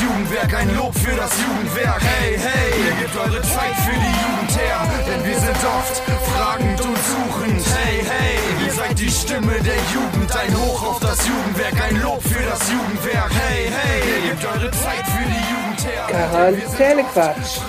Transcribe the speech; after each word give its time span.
das 0.00 0.08
Jugendwerk, 0.08 0.54
ein 0.54 0.76
Lob 0.76 0.94
für 0.94 1.16
das 1.16 1.30
Jugendwerk. 1.40 2.00
Hey, 2.00 2.38
hey, 2.38 2.84
ihr 2.84 2.94
gebt 3.02 3.16
eure 3.16 3.42
Zeit 3.42 3.76
für 3.84 3.92
die 3.92 4.14
Jugend 4.22 4.56
her, 4.56 4.80
denn 5.06 5.24
wir 5.24 5.38
sind 5.38 5.64
oft 5.64 6.02
fragend 6.32 6.80
und 6.80 6.96
suchend. 6.96 7.64
Hey, 7.76 8.04
hey, 8.04 8.64
ihr 8.64 8.72
seid 8.72 8.98
die 8.98 9.10
Stimme 9.10 9.60
der 9.60 9.76
Jugend, 9.92 10.36
ein 10.36 10.56
Hoch 10.56 10.82
auf 10.86 11.00
das 11.00 11.26
Jugendwerk, 11.26 11.82
ein 11.82 12.00
Lob 12.02 12.22
für 12.22 12.42
das 12.42 12.70
Jugendwerk. 12.70 13.30
Hey, 13.30 13.70
hey, 13.70 14.24
ihr 14.24 14.30
gebt 14.30 14.44
eure 14.44 14.70
Zeit 14.70 15.06
für 15.06 15.24
die 15.24 15.44
Jugend 15.52 15.84
her. 15.84 16.06
Quarantänequatsch. 16.08 17.60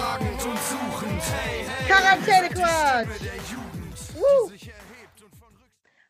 Quarantänequatsch. 1.88 3.22
der 3.22 3.36
Jugend, 3.52 3.98
Uh. 4.16 4.52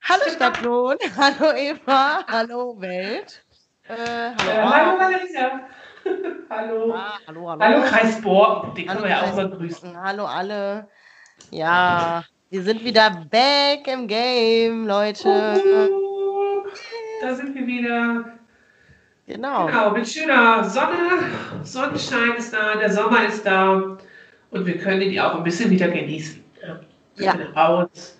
Hallo 0.03 0.23
Stadtlohn, 0.35 0.97
hallo 1.17 1.55
Eva, 1.55 2.25
hallo 2.27 2.75
Welt. 2.79 3.43
Äh, 3.87 3.95
hallo, 3.95 4.51
Äh, 4.51 4.63
hallo 4.63 4.97
Marisa. 4.97 5.61
Hallo. 6.51 6.93
Ah, 6.93 7.17
hallo, 7.27 7.49
hallo. 7.49 7.61
Hallo 7.63 7.81
Kreis 7.85 8.21
Borken, 8.21 8.75
den 8.75 8.85
können 8.87 8.99
Hallo, 8.99 9.03
wir 9.03 9.09
ja 9.09 9.21
auch 9.23 9.35
mal 9.35 9.49
grüßen. 9.49 10.03
Hallo 10.03 10.25
alle. 10.25 10.87
Ja, 11.49 12.23
wir 12.49 12.61
sind 12.63 12.83
wieder 12.83 13.09
back 13.31 13.87
im 13.87 14.07
Game, 14.07 14.85
Leute. 14.87 15.59
Da 17.21 17.33
sind 17.35 17.55
wir 17.55 17.65
wieder. 17.65 18.25
Genau. 19.27 19.67
Genau, 19.67 19.91
mit 19.91 20.07
schöner 20.07 20.63
Sonne. 20.63 21.23
Sonnenschein 21.63 22.35
ist 22.37 22.53
da, 22.53 22.75
der 22.75 22.91
Sommer 22.91 23.25
ist 23.25 23.45
da. 23.45 23.97
Und 24.49 24.65
wir 24.65 24.77
können 24.77 25.01
ihn 25.01 25.19
auch 25.19 25.35
ein 25.35 25.43
bisschen 25.43 25.69
wieder 25.69 25.87
genießen. 25.87 26.43
Ja. 26.61 26.79
Wir 27.15 27.25
Ja. 27.25 27.31
können 27.33 27.53
raus. 27.53 28.17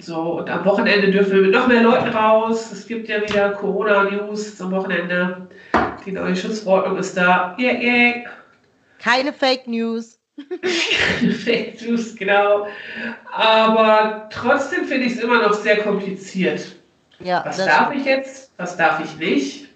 So. 0.00 0.38
Und 0.38 0.50
am 0.50 0.64
Wochenende 0.64 1.10
dürfen 1.10 1.32
wir 1.32 1.42
mit 1.42 1.52
noch 1.52 1.66
mehr 1.66 1.82
Leuten 1.82 2.08
raus. 2.08 2.70
Es 2.72 2.86
gibt 2.86 3.08
ja 3.08 3.22
wieder 3.22 3.50
Corona-News 3.52 4.56
zum 4.56 4.70
Wochenende. 4.70 5.48
Die 6.04 6.12
neue 6.12 6.36
Schutzverordnung 6.36 6.98
ist 6.98 7.16
da. 7.16 7.56
Yeah, 7.58 7.72
yeah. 7.80 8.14
Keine 8.98 9.32
Fake 9.32 9.66
News. 9.66 10.18
Fake 11.44 11.80
News, 11.82 12.14
genau. 12.14 12.66
Aber 13.32 14.28
trotzdem 14.32 14.84
finde 14.84 15.06
ich 15.06 15.14
es 15.14 15.20
immer 15.20 15.42
noch 15.42 15.54
sehr 15.54 15.78
kompliziert. 15.78 16.76
Ja, 17.20 17.42
Was 17.46 17.56
darf 17.56 17.92
ich 17.94 18.04
jetzt? 18.04 18.52
Was 18.58 18.76
darf 18.76 19.02
ich 19.04 19.16
nicht? 19.18 19.68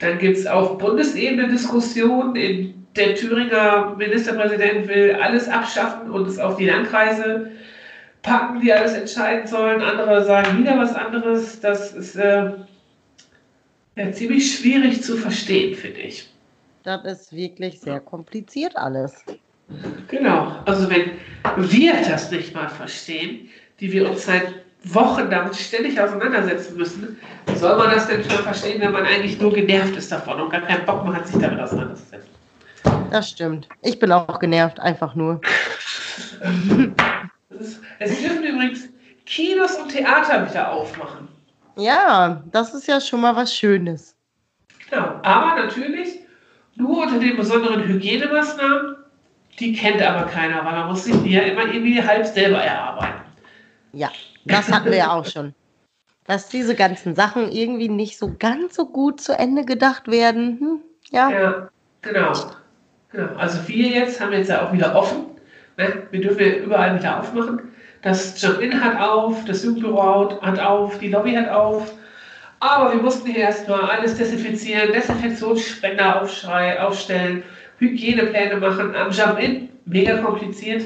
Dann 0.00 0.18
gibt 0.18 0.36
es 0.36 0.46
auf 0.46 0.78
Bundesebene 0.78 1.48
Diskussionen. 1.48 2.36
In- 2.36 2.74
Der 2.96 3.14
Thüringer 3.14 3.94
Ministerpräsident 3.96 4.88
will 4.88 5.16
alles 5.22 5.48
abschaffen 5.48 6.10
und 6.10 6.26
es 6.26 6.38
auf 6.38 6.56
die 6.56 6.66
Landkreise 6.66 7.50
packen, 8.22 8.60
die 8.60 8.72
alles 8.72 8.92
entscheiden 8.92 9.46
sollen. 9.46 9.80
Andere 9.80 10.24
sagen 10.24 10.58
wieder 10.58 10.76
was 10.78 10.94
anderes. 10.94 11.60
Das 11.60 11.92
ist 11.92 12.16
äh, 12.16 12.52
ja, 13.96 14.12
ziemlich 14.12 14.58
schwierig 14.58 15.02
zu 15.02 15.16
verstehen, 15.16 15.74
finde 15.74 16.00
ich. 16.00 16.28
das 16.84 17.04
ist 17.04 17.32
wirklich 17.32 17.80
sehr 17.80 18.00
kompliziert 18.00 18.76
alles. 18.76 19.24
Genau. 20.08 20.56
Also 20.64 20.88
wenn 20.88 21.12
wir 21.56 21.92
das 22.08 22.30
nicht 22.30 22.54
mal 22.54 22.68
verstehen, 22.68 23.48
die 23.80 23.92
wir 23.92 24.08
uns 24.08 24.24
seit 24.24 24.54
Wochen 24.84 25.28
damit 25.28 25.56
ständig 25.56 26.00
auseinandersetzen 26.00 26.76
müssen, 26.76 27.18
soll 27.56 27.76
man 27.76 27.90
das 27.90 28.06
denn 28.06 28.22
schon 28.22 28.42
verstehen, 28.42 28.80
wenn 28.80 28.92
man 28.92 29.04
eigentlich 29.04 29.40
nur 29.40 29.52
genervt 29.52 29.96
ist 29.96 30.10
davon 30.12 30.40
und 30.40 30.50
gar 30.50 30.62
keinen 30.62 30.86
Bock 30.86 31.04
mehr 31.04 31.14
hat, 31.14 31.26
sich 31.26 31.40
damit 31.40 31.60
auseinanderzusetzen? 31.60 32.30
Das 33.10 33.28
stimmt. 33.28 33.68
Ich 33.82 33.98
bin 33.98 34.12
auch 34.12 34.38
genervt, 34.38 34.78
einfach 34.80 35.14
nur. 35.14 35.40
Ist, 37.58 37.80
es 37.98 38.20
dürfen 38.20 38.44
übrigens 38.44 38.88
Kinos 39.26 39.76
und 39.76 39.90
Theater 39.90 40.48
wieder 40.48 40.72
aufmachen. 40.72 41.28
Ja, 41.76 42.42
das 42.50 42.74
ist 42.74 42.88
ja 42.88 43.00
schon 43.00 43.20
mal 43.20 43.36
was 43.36 43.54
Schönes. 43.54 44.16
Genau. 44.90 45.20
Aber 45.22 45.62
natürlich 45.62 46.20
nur 46.76 47.02
unter 47.02 47.18
den 47.18 47.36
besonderen 47.36 47.84
Hygienemaßnahmen. 47.84 48.96
Die 49.58 49.72
kennt 49.74 50.00
aber 50.00 50.26
keiner, 50.26 50.64
weil 50.64 50.72
man 50.72 50.88
muss 50.88 51.04
sich 51.04 51.16
die 51.22 51.32
ja 51.32 51.42
immer 51.42 51.66
irgendwie 51.66 52.02
halb 52.02 52.24
selber 52.26 52.58
erarbeiten. 52.58 53.22
Ja, 53.92 54.10
das 54.44 54.70
hatten 54.70 54.90
wir 54.90 54.98
ja 54.98 55.12
auch 55.12 55.26
schon. 55.26 55.54
Dass 56.24 56.48
diese 56.48 56.74
ganzen 56.74 57.14
Sachen 57.14 57.50
irgendwie 57.50 57.88
nicht 57.88 58.18
so 58.18 58.34
ganz 58.38 58.76
so 58.76 58.86
gut 58.86 59.20
zu 59.20 59.36
Ende 59.36 59.64
gedacht 59.64 60.08
werden. 60.08 60.60
Hm, 60.60 60.80
ja. 61.10 61.30
Ja, 61.30 61.68
genau. 62.02 62.32
genau. 63.10 63.34
Also 63.36 63.66
wir 63.66 63.88
jetzt 63.88 64.20
haben 64.20 64.32
jetzt 64.32 64.48
ja 64.48 64.66
auch 64.66 64.72
wieder 64.72 64.94
offen. 64.94 65.26
Ne? 65.78 66.02
Wir 66.10 66.20
dürfen 66.20 66.40
ja 66.40 66.52
überall 66.64 66.98
wieder 66.98 67.20
aufmachen. 67.20 67.72
Das 68.02 68.40
Jump-In 68.40 68.84
hat 68.84 69.00
auf, 69.00 69.44
das 69.44 69.64
Jugendbüro 69.64 70.40
hat 70.42 70.60
auf, 70.60 70.98
die 70.98 71.08
Lobby 71.08 71.34
hat 71.34 71.48
auf. 71.48 71.92
Aber 72.60 72.92
wir 72.92 73.00
mussten 73.00 73.28
hier 73.28 73.42
erstmal 73.42 73.82
alles 73.82 74.16
desinfizieren, 74.16 74.92
Desinfektionsspender 74.92 76.22
aufstellen, 76.22 77.44
Hygienepläne 77.78 78.56
machen 78.56 78.94
am 78.94 79.10
Jump-In. 79.10 79.68
Mega 79.84 80.18
kompliziert. 80.18 80.82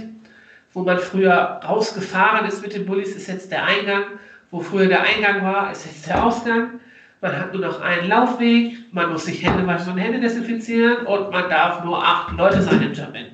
Wo 0.75 0.83
man 0.83 0.99
früher 0.99 1.61
rausgefahren 1.67 2.47
ist 2.47 2.63
mit 2.63 2.75
den 2.75 2.87
Bullis, 2.87 3.15
ist 3.15 3.29
jetzt 3.29 3.51
der 3.51 3.65
Eingang. 3.65 4.05
Wo 4.51 4.61
früher 4.61 4.87
der 4.87 5.03
Eingang 5.03 5.43
war, 5.43 5.73
ist 5.73 5.87
jetzt 5.87 6.07
der 6.07 6.25
Ausgang. 6.25 6.81
Man 7.23 7.39
hat 7.39 7.53
nur 7.55 7.63
noch 7.63 7.81
einen 7.81 8.09
Laufweg, 8.09 8.93
man 8.93 9.13
muss 9.13 9.25
sich 9.25 9.43
Hände 9.47 9.67
waschen 9.67 9.93
und 9.93 9.99
Hände 9.99 10.21
desinfizieren 10.21 11.07
und 11.07 11.31
man 11.31 11.49
darf 11.49 11.85
nur 11.85 12.03
acht 12.03 12.37
Leute 12.37 12.61
sein 12.61 12.83
im 12.83 12.93
Jump-In. 12.93 13.27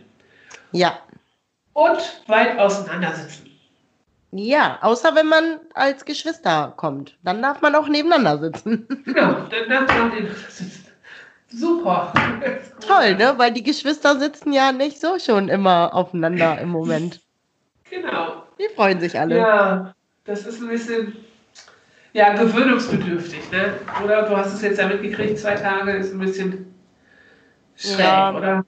Ja. 0.72 0.98
Und 1.78 2.22
weit 2.26 2.58
auseinander 2.58 3.12
sitzen. 3.14 3.46
Ja, 4.32 4.78
außer 4.82 5.14
wenn 5.14 5.28
man 5.28 5.60
als 5.74 6.04
Geschwister 6.04 6.72
kommt. 6.76 7.16
Dann 7.22 7.40
darf 7.40 7.60
man 7.60 7.76
auch 7.76 7.86
nebeneinander 7.86 8.38
sitzen. 8.38 8.88
Genau, 9.04 9.46
dann 9.48 9.68
darf 9.68 9.86
man 9.96 10.10
den 10.10 10.26
sitzen. 10.48 10.86
Super. 11.46 12.12
Toll, 12.84 13.14
ne? 13.14 13.34
Weil 13.36 13.52
die 13.52 13.62
Geschwister 13.62 14.18
sitzen 14.18 14.52
ja 14.52 14.72
nicht 14.72 15.00
so 15.00 15.20
schon 15.20 15.48
immer 15.48 15.94
aufeinander 15.94 16.60
im 16.60 16.70
Moment. 16.70 17.20
Genau. 17.88 18.42
Die 18.58 18.74
freuen 18.74 18.98
sich 18.98 19.16
alle. 19.18 19.38
Ja, 19.38 19.94
das 20.24 20.46
ist 20.46 20.60
ein 20.60 20.68
bisschen 20.68 21.16
ja, 22.12 22.34
gewöhnungsbedürftig, 22.34 23.52
ne? 23.52 23.74
Oder 24.04 24.22
du 24.22 24.36
hast 24.36 24.52
es 24.52 24.62
jetzt 24.62 24.78
ja 24.78 24.88
mitgekriegt, 24.88 25.38
zwei 25.38 25.54
Tage 25.54 25.92
ist 25.92 26.12
ein 26.12 26.18
bisschen 26.18 26.74
schräg, 27.76 28.00
Ja. 28.00 28.36
oder? 28.36 28.64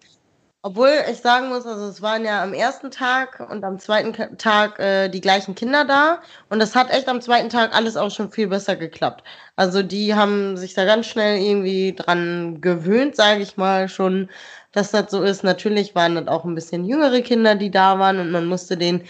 Obwohl 0.63 0.91
ich 1.11 1.19
sagen 1.19 1.49
muss, 1.49 1.65
also 1.65 1.87
es 1.87 2.03
waren 2.03 2.23
ja 2.25 2.43
am 2.43 2.53
ersten 2.53 2.91
Tag 2.91 3.41
und 3.51 3.65
am 3.65 3.79
zweiten 3.79 4.37
Tag 4.37 4.79
äh, 4.79 5.09
die 5.09 5.23
gleichen 5.23 5.55
Kinder 5.55 5.87
da. 5.87 6.21
Und 6.51 6.59
das 6.59 6.75
hat 6.75 6.91
echt 6.91 7.09
am 7.09 7.23
zweiten 7.23 7.49
Tag 7.49 7.75
alles 7.75 7.97
auch 7.97 8.11
schon 8.11 8.31
viel 8.31 8.47
besser 8.49 8.77
geklappt. 8.77 9.25
Also 9.57 9.83
die 9.83 10.15
haben 10.15 10.59
sich 10.59 10.75
da 10.75 10.85
ganz 10.85 11.07
schnell 11.07 11.39
irgendwie 11.41 11.95
dran 11.95 12.61
gewöhnt, 12.61 13.17
sage 13.17 13.41
ich 13.43 13.57
mal 13.57 13.89
schon, 13.89 14.29
dass 14.73 14.91
das 14.91 15.11
so 15.11 15.23
ist. 15.23 15.45
Natürlich 15.45 15.95
waren 15.95 16.15
das 16.17 16.29
auch 16.29 16.45
ein 16.45 16.55
bisschen 16.55 16.85
jüngere 16.85 17.23
Kinder, 17.23 17.55
die 17.55 17.71
da 17.71 17.99
waren 17.99 18.19
und 18.19 18.31
man 18.31 18.45
musste 18.47 18.77
denen 18.77 19.05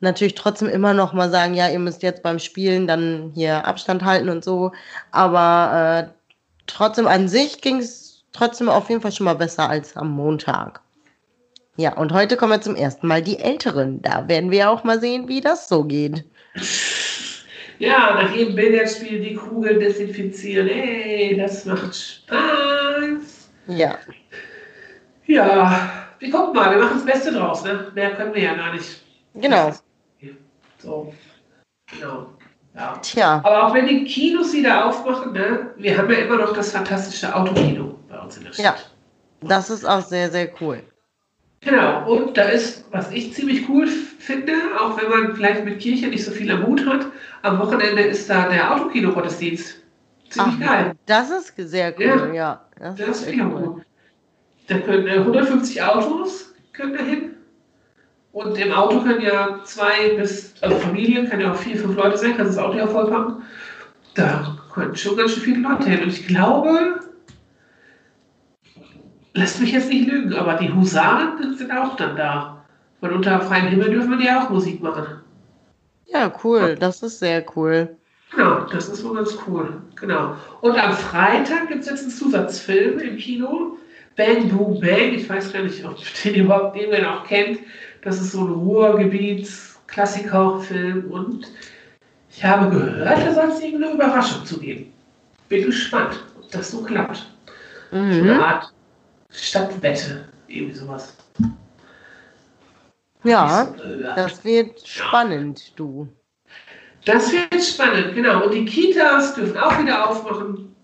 natürlich 0.00 0.34
trotzdem 0.36 0.68
immer 0.68 0.94
noch 0.94 1.12
mal 1.12 1.30
sagen, 1.30 1.52
ja, 1.54 1.68
ihr 1.68 1.78
müsst 1.80 2.02
jetzt 2.02 2.22
beim 2.22 2.38
Spielen 2.38 2.86
dann 2.86 3.30
hier 3.34 3.66
Abstand 3.66 4.04
halten 4.04 4.30
und 4.30 4.42
so. 4.42 4.72
Aber 5.10 6.08
äh, 6.08 6.12
trotzdem 6.66 7.06
an 7.06 7.28
sich 7.28 7.60
ging 7.60 7.78
es 7.80 8.24
trotzdem 8.32 8.70
auf 8.70 8.88
jeden 8.88 9.02
Fall 9.02 9.12
schon 9.12 9.26
mal 9.26 9.34
besser 9.34 9.68
als 9.68 9.96
am 9.96 10.10
Montag. 10.10 10.80
Ja, 11.76 11.94
und 11.96 12.12
heute 12.12 12.36
kommen 12.36 12.52
wir 12.52 12.60
zum 12.60 12.76
ersten 12.76 13.06
Mal 13.08 13.22
die 13.22 13.38
Älteren. 13.40 14.00
Da 14.00 14.28
werden 14.28 14.50
wir 14.50 14.70
auch 14.70 14.84
mal 14.84 15.00
sehen, 15.00 15.28
wie 15.28 15.40
das 15.40 15.68
so 15.68 15.82
geht. 15.84 16.24
Ja, 17.80 18.14
nach 18.14 18.32
jedem 18.32 18.54
Billardspiel 18.54 19.20
die 19.20 19.34
Kugel 19.34 19.80
desinfizieren. 19.80 20.68
Hey, 20.68 21.36
das 21.36 21.64
macht 21.64 21.96
Spaß. 21.96 23.50
Ja, 23.66 23.98
Ja, 25.26 26.06
wir 26.20 26.30
gucken 26.30 26.54
mal, 26.54 26.70
wir 26.70 26.78
machen 26.84 26.98
das 26.98 27.04
Beste 27.06 27.32
draus, 27.32 27.64
ne? 27.64 27.90
Mehr 27.94 28.14
können 28.14 28.34
wir 28.34 28.42
ja 28.42 28.54
gar 28.54 28.72
nicht. 28.72 29.02
genau. 29.34 29.72
So, 30.78 31.12
genau. 31.90 32.26
Ja. 32.74 32.98
Tja, 33.02 33.40
Aber 33.42 33.66
auch 33.66 33.74
wenn 33.74 33.86
die 33.86 34.04
Kinos 34.04 34.52
wieder 34.52 34.84
aufmachen, 34.86 35.32
ne? 35.32 35.70
Wir 35.76 35.96
haben 35.96 36.10
ja 36.10 36.18
immer 36.18 36.36
noch 36.36 36.52
das 36.52 36.72
fantastische 36.72 37.34
Autokino 37.34 37.98
bei 38.08 38.18
uns 38.18 38.36
in 38.36 38.44
der 38.44 38.52
Stadt. 38.52 38.64
Ja. 38.64 39.48
das 39.48 39.70
ist 39.70 39.84
auch 39.84 40.02
sehr, 40.02 40.30
sehr 40.30 40.50
cool. 40.60 40.82
Genau, 41.64 42.10
und 42.12 42.36
da 42.36 42.42
ist, 42.42 42.84
was 42.90 43.10
ich 43.10 43.32
ziemlich 43.32 43.68
cool 43.68 43.86
finde, 43.86 44.52
auch 44.78 45.00
wenn 45.00 45.08
man 45.08 45.34
vielleicht 45.34 45.64
mit 45.64 45.78
Kirche 45.78 46.08
nicht 46.08 46.24
so 46.24 46.30
viel 46.30 46.50
am 46.50 46.66
Hut 46.66 46.84
hat, 46.86 47.06
am 47.42 47.58
Wochenende 47.58 48.02
ist 48.02 48.28
da 48.28 48.48
der 48.48 48.74
Autokino-Gottesdienst. 48.74 49.76
Ziemlich 50.28 50.60
geil. 50.60 50.92
Das 51.06 51.30
ist 51.30 51.54
sehr 51.56 51.94
cool, 51.98 52.32
ja. 52.34 52.60
Das, 52.78 52.96
Das 52.96 53.22
ist 53.22 53.34
cool. 53.34 53.52
cool. 53.54 53.82
Da 54.66 54.78
können 54.78 55.06
äh, 55.06 55.18
150 55.18 55.82
Autos 55.82 56.54
können 56.72 56.94
da 56.94 57.02
hin. 57.02 57.30
Und 58.32 58.58
im 58.58 58.72
Auto 58.72 59.00
können 59.00 59.20
ja 59.20 59.60
zwei 59.64 60.16
bis, 60.16 60.54
also 60.60 60.76
Familien, 60.76 61.28
können 61.28 61.42
ja 61.42 61.52
auch 61.52 61.56
vier, 61.56 61.76
fünf 61.76 61.96
Leute 61.96 62.18
sein, 62.18 62.36
kannst 62.36 62.56
das 62.56 62.64
Auto 62.64 62.76
ja 62.76 62.86
vollpacken. 62.86 63.42
Da 64.14 64.58
können 64.72 64.96
schon 64.96 65.16
ganz 65.16 65.32
schön 65.32 65.42
viele 65.44 65.60
Leute 65.60 65.88
hin. 65.88 66.02
Und 66.02 66.08
ich 66.08 66.26
glaube, 66.26 67.00
lasst 69.34 69.60
mich 69.60 69.72
jetzt 69.72 69.90
nicht 69.90 70.08
lügen, 70.08 70.32
aber 70.34 70.54
die 70.54 70.72
Husaren 70.72 71.54
sind 71.56 71.70
auch 71.70 71.96
dann 71.96 72.16
da. 72.16 72.64
Und 73.00 73.12
unter 73.12 73.40
freiem 73.40 73.66
Himmel 73.66 73.90
dürfen 73.90 74.18
wir 74.18 74.24
ja 74.24 74.44
auch 74.44 74.50
Musik 74.50 74.82
machen. 74.82 75.20
Ja, 76.06 76.32
cool. 76.42 76.74
Das 76.78 77.02
ist 77.02 77.18
sehr 77.18 77.44
cool. 77.54 77.96
Genau, 78.30 78.60
das 78.60 78.88
ist 78.88 79.04
wohl 79.04 79.16
ganz 79.16 79.36
cool. 79.46 79.82
Genau. 79.96 80.36
Und 80.60 80.82
am 80.82 80.92
Freitag 80.92 81.68
gibt 81.68 81.82
es 81.82 81.90
jetzt 81.90 82.02
einen 82.02 82.10
Zusatzfilm 82.10 82.98
im 82.98 83.18
Kino 83.18 83.76
Bang 84.16 84.48
Boom 84.48 84.80
Bang. 84.80 85.12
Ich 85.14 85.28
weiß 85.28 85.52
gar 85.52 85.62
nicht, 85.62 85.84
ob 85.84 85.98
den 86.24 86.34
überhaupt 86.36 86.74
jemand 86.76 87.06
auch 87.06 87.26
kennt. 87.26 87.58
Das 88.02 88.20
ist 88.20 88.32
so 88.32 88.40
ein 88.42 88.52
Ruhrgebiets-Klassiker-Film 88.52 91.10
und 91.10 91.46
ich 92.30 92.44
habe 92.44 92.70
gehört, 92.70 93.26
da 93.26 93.32
soll 93.32 93.50
es 93.50 93.60
irgendeine 93.60 93.94
Überraschung 93.94 94.44
zu 94.44 94.58
geben. 94.58 94.92
Bin 95.48 95.64
gespannt, 95.66 96.20
ob 96.38 96.50
das 96.50 96.72
so 96.72 96.82
klappt. 96.82 97.24
Mhm. 97.92 98.12
So 98.12 98.22
eine 98.22 98.44
Art 98.44 98.74
Stadtwette, 99.34 100.28
irgendwie 100.46 100.74
sowas. 100.74 101.16
Ja, 103.24 103.74
Äh, 103.82 104.14
das 104.16 104.44
wird 104.44 104.86
spannend, 104.86 105.72
du. 105.76 106.08
Das 107.04 107.32
wird 107.32 107.62
spannend, 107.62 108.14
genau. 108.14 108.44
Und 108.44 108.54
die 108.54 108.64
Kitas 108.64 109.34
dürfen 109.34 109.56
auch 109.56 109.78
wieder 109.78 110.08
aufmachen. 110.08 110.74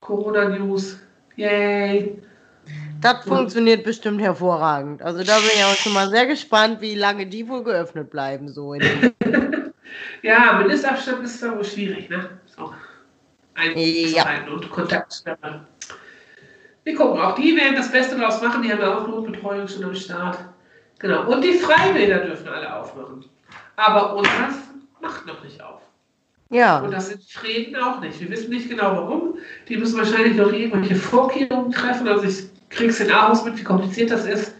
Corona-News. 0.00 0.98
Yay. 1.36 2.22
Das 3.00 3.24
funktioniert 3.24 3.84
bestimmt 3.84 4.20
hervorragend. 4.20 5.02
Also 5.02 5.24
da 5.24 5.38
bin 5.38 5.48
ich 5.54 5.64
auch 5.64 5.76
schon 5.76 5.92
mal 5.92 6.08
sehr 6.10 6.26
gespannt, 6.26 6.80
wie 6.80 6.94
lange 6.94 7.26
die 7.26 7.48
wohl 7.48 7.64
geöffnet 7.64 8.10
bleiben. 8.10 8.48
So 8.48 8.74
Ja, 10.22 10.58
Mindestabstand 10.58 11.24
ist 11.24 11.42
da 11.42 11.56
wohl 11.56 11.64
schwierig, 11.64 12.10
ne? 12.10 12.28
So. 12.46 12.74
Einzuhalten 13.54 14.52
und 14.52 14.70
Kontakt. 14.70 15.24
Wir 16.84 16.94
gucken, 16.94 17.20
auch 17.20 17.34
die 17.34 17.56
werden 17.56 17.76
das 17.76 17.92
Beste 17.92 18.16
draus 18.16 18.40
machen. 18.40 18.62
Die 18.62 18.72
haben 18.72 18.80
ja 18.80 18.96
auch 18.96 19.06
Notbetreuung 19.06 19.68
schon 19.68 19.84
am 19.84 19.94
Start. 19.94 20.38
Genau. 20.98 21.30
Und 21.30 21.42
die 21.42 21.54
Freibäder 21.54 22.18
dürfen 22.18 22.48
alle 22.48 22.74
aufmachen. 22.74 23.24
Aber 23.76 24.16
unseres 24.16 24.54
macht 25.00 25.26
noch 25.26 25.42
nicht 25.42 25.62
auf. 25.62 25.80
Und 26.50 26.56
ja, 26.56 26.86
das 26.88 27.08
sind 27.08 27.22
Frieden 27.22 27.76
auch 27.76 28.00
nicht. 28.00 28.20
Wir 28.20 28.28
wissen 28.28 28.50
nicht 28.50 28.68
genau 28.68 28.96
warum. 28.96 29.38
Die 29.68 29.76
müssen 29.76 29.98
wahrscheinlich 29.98 30.36
noch 30.36 30.52
irgendwelche 30.52 30.96
Vorkehrungen 30.96 31.70
treffen. 31.70 32.08
Also 32.08 32.24
ich 32.24 32.50
krieg's 32.70 32.98
in 33.00 33.10
Aarhus 33.10 33.44
mit, 33.44 33.56
wie 33.56 33.62
kompliziert 33.62 34.10
das 34.10 34.26
ist. 34.26 34.54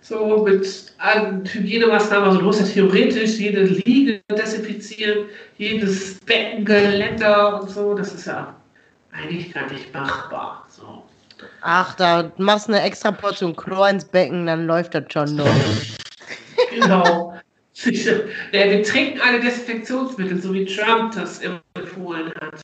So 0.00 0.42
mit 0.44 0.92
allen 0.98 1.44
Hygienemaßnahmen. 1.44 2.24
Also 2.24 2.40
du 2.40 2.44
musst 2.44 2.60
ja 2.60 2.66
theoretisch 2.66 3.38
jede 3.38 3.62
Liege 3.62 4.20
desinfizieren, 4.30 5.26
jedes 5.58 6.18
Beckengeländer 6.20 7.62
und 7.62 7.70
so. 7.70 7.94
Das 7.94 8.12
ist 8.12 8.26
ja 8.26 8.54
eigentlich 9.12 9.54
gar 9.54 9.70
nicht 9.70 9.94
machbar. 9.94 10.66
So. 10.68 11.01
Ach, 11.60 11.94
da 11.94 12.30
machst 12.38 12.68
du 12.68 12.72
eine 12.72 12.82
extra 12.82 13.12
Portion 13.12 13.54
Chlor 13.56 13.88
ins 13.88 14.04
Becken, 14.04 14.46
dann 14.46 14.66
läuft 14.66 14.94
das 14.94 15.04
schon 15.12 15.36
noch. 15.36 15.46
Genau. 16.74 17.34
ja, 17.84 18.12
wir 18.52 18.82
trinken 18.82 19.20
alle 19.20 19.40
Desinfektionsmittel, 19.40 20.40
so 20.40 20.54
wie 20.54 20.64
Trump 20.64 21.14
das 21.14 21.40
empfohlen 21.40 22.32
hat. 22.40 22.54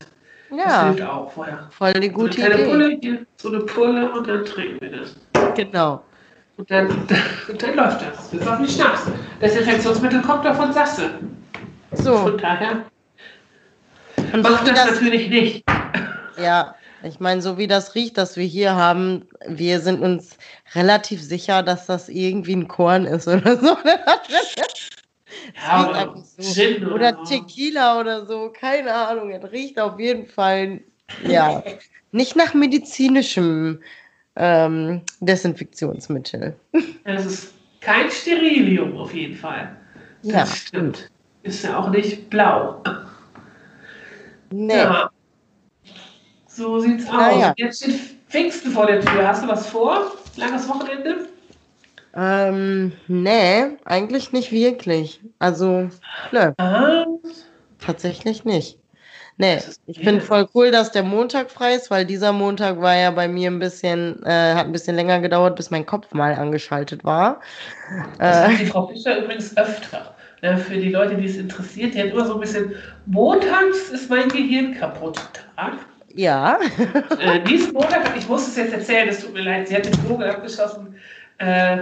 Das 0.49 0.57
Ja, 0.57 0.85
hilft 0.85 1.01
auch 1.03 1.31
vorher. 1.31 1.69
voll 1.71 1.91
So 1.91 1.97
eine 1.97 2.09
gute 2.09 2.37
kleine 2.39 2.55
Idee. 2.55 2.65
Pulle, 2.65 2.97
hier, 3.01 3.25
so 3.37 3.49
eine 3.49 3.59
Pulle 3.59 4.11
und 4.11 4.27
dann 4.27 4.43
trinken 4.45 4.81
wir 4.81 4.99
das. 4.99 5.15
Genau. 5.55 6.03
Und 6.57 6.71
dann, 6.71 6.87
und 6.87 7.61
dann 7.61 7.75
läuft 7.75 8.01
das. 8.01 8.31
Das 8.31 8.33
ist 8.41 8.47
auch 8.47 8.59
nicht 8.59 8.73
Schnaps. 8.75 9.01
Desinfektionsmittel 9.41 10.21
kommt 10.23 10.43
doch 10.45 10.55
von 10.55 10.73
Sasse. 10.73 11.11
So, 11.93 12.17
Von 12.17 12.37
daher 12.37 12.83
und 14.33 14.43
so 14.45 14.51
macht 14.51 14.67
das 14.67 14.75
das, 14.85 14.91
natürlich 15.01 15.29
nicht. 15.29 15.63
ja, 16.37 16.75
ich 17.03 17.19
meine, 17.19 17.41
so 17.41 17.57
wie 17.57 17.67
das 17.67 17.95
riecht, 17.95 18.17
das 18.17 18.35
wir 18.37 18.45
hier 18.45 18.75
haben, 18.75 19.27
wir 19.47 19.79
sind 19.79 20.01
uns 20.01 20.37
relativ 20.75 21.21
sicher, 21.21 21.63
dass 21.63 21.85
das 21.85 22.09
irgendwie 22.09 22.55
ein 22.55 22.67
Korn 22.67 23.05
ist 23.05 23.27
oder 23.27 23.57
so. 23.57 23.77
Ja, 25.67 25.89
oder 25.89 25.99
einfach 25.99 26.23
so. 26.23 26.53
Gin 26.53 26.85
oder. 26.87 27.23
Tequila 27.23 27.99
oder 27.99 28.25
so, 28.25 28.51
keine 28.51 28.93
Ahnung. 28.93 29.31
Es 29.31 29.51
riecht 29.51 29.79
auf 29.79 29.99
jeden 29.99 30.25
Fall, 30.25 30.81
ja, 31.27 31.63
nicht 32.11 32.35
nach 32.35 32.53
medizinischem 32.53 33.81
ähm, 34.35 35.01
Desinfektionsmittel. 35.19 36.55
Das 37.03 37.25
ist 37.25 37.53
kein 37.81 38.09
Sterilium 38.09 38.97
auf 38.97 39.13
jeden 39.13 39.35
Fall. 39.35 39.75
Das 40.23 40.31
Ja, 40.33 40.45
stimmt. 40.45 41.09
Ist 41.43 41.63
ja 41.63 41.77
auch 41.77 41.89
nicht 41.89 42.29
blau. 42.29 42.83
Nee. 44.51 44.77
Ja. 44.77 45.09
So 46.59 46.77
sieht's 46.79 47.05
aus. 47.07 47.13
Und 47.13 47.17
Naja. 47.19 47.53
Jetzt 47.55 47.81
steht 47.83 47.99
Pfingsten 48.27 48.71
vor 48.71 48.85
der 48.85 48.99
Tür. 48.99 49.25
Hast 49.25 49.43
du 49.43 49.47
was 49.47 49.67
vor? 49.67 50.11
Langes 50.35 50.67
Wochenende? 50.67 51.27
Ähm, 52.15 52.91
nee, 53.07 53.77
eigentlich 53.85 54.33
nicht 54.33 54.51
wirklich. 54.51 55.21
Also, 55.39 55.89
nö, 56.31 56.51
Ah, 56.57 57.05
tatsächlich 57.79 58.43
nicht. 58.43 58.77
Nee, 59.37 59.59
ich 59.87 59.99
finde 59.99 60.15
weird. 60.15 60.23
voll 60.23 60.49
cool, 60.53 60.71
dass 60.71 60.91
der 60.91 61.03
Montag 61.03 61.49
frei 61.49 61.75
ist, 61.75 61.89
weil 61.89 62.05
dieser 62.05 62.33
Montag 62.33 62.81
war 62.81 62.93
ja 62.97 63.11
bei 63.11 63.29
mir 63.29 63.49
ein 63.49 63.59
bisschen, 63.59 64.21
äh, 64.25 64.53
hat 64.53 64.65
ein 64.65 64.73
bisschen 64.73 64.97
länger 64.97 65.21
gedauert, 65.21 65.55
bis 65.55 65.71
mein 65.71 65.85
Kopf 65.85 66.13
mal 66.13 66.33
angeschaltet 66.35 67.05
war. 67.05 67.39
das 68.17 68.49
Äh, 68.51 68.57
die 68.57 68.65
Frau 68.65 68.87
Fischer 68.87 69.17
übrigens 69.23 69.55
öfter. 69.55 70.13
Ne, 70.41 70.57
für 70.57 70.75
die 70.75 70.89
Leute, 70.89 71.15
die 71.15 71.25
es 71.25 71.37
interessiert, 71.37 71.93
die 71.93 72.01
hat 72.01 72.09
immer 72.09 72.25
so 72.25 72.33
ein 72.33 72.39
bisschen, 72.41 72.73
montags 73.05 73.89
ist 73.91 74.09
mein 74.09 74.27
Gehirn 74.27 74.73
kaputt. 74.73 75.19
Tag. 75.55 75.73
Ja, 76.15 76.59
Äh, 77.19 77.41
diesen 77.43 77.73
Montag, 77.73 78.15
ich 78.17 78.27
muss 78.27 78.47
es 78.47 78.55
jetzt 78.55 78.73
erzählen, 78.73 79.09
es 79.09 79.21
tut 79.21 79.33
mir 79.33 79.41
leid, 79.41 79.67
sie 79.67 79.75
hat 79.75 79.85
den 79.85 79.93
Vogel 79.93 80.29
abgeschossen 80.29 80.95
äh, 81.37 81.77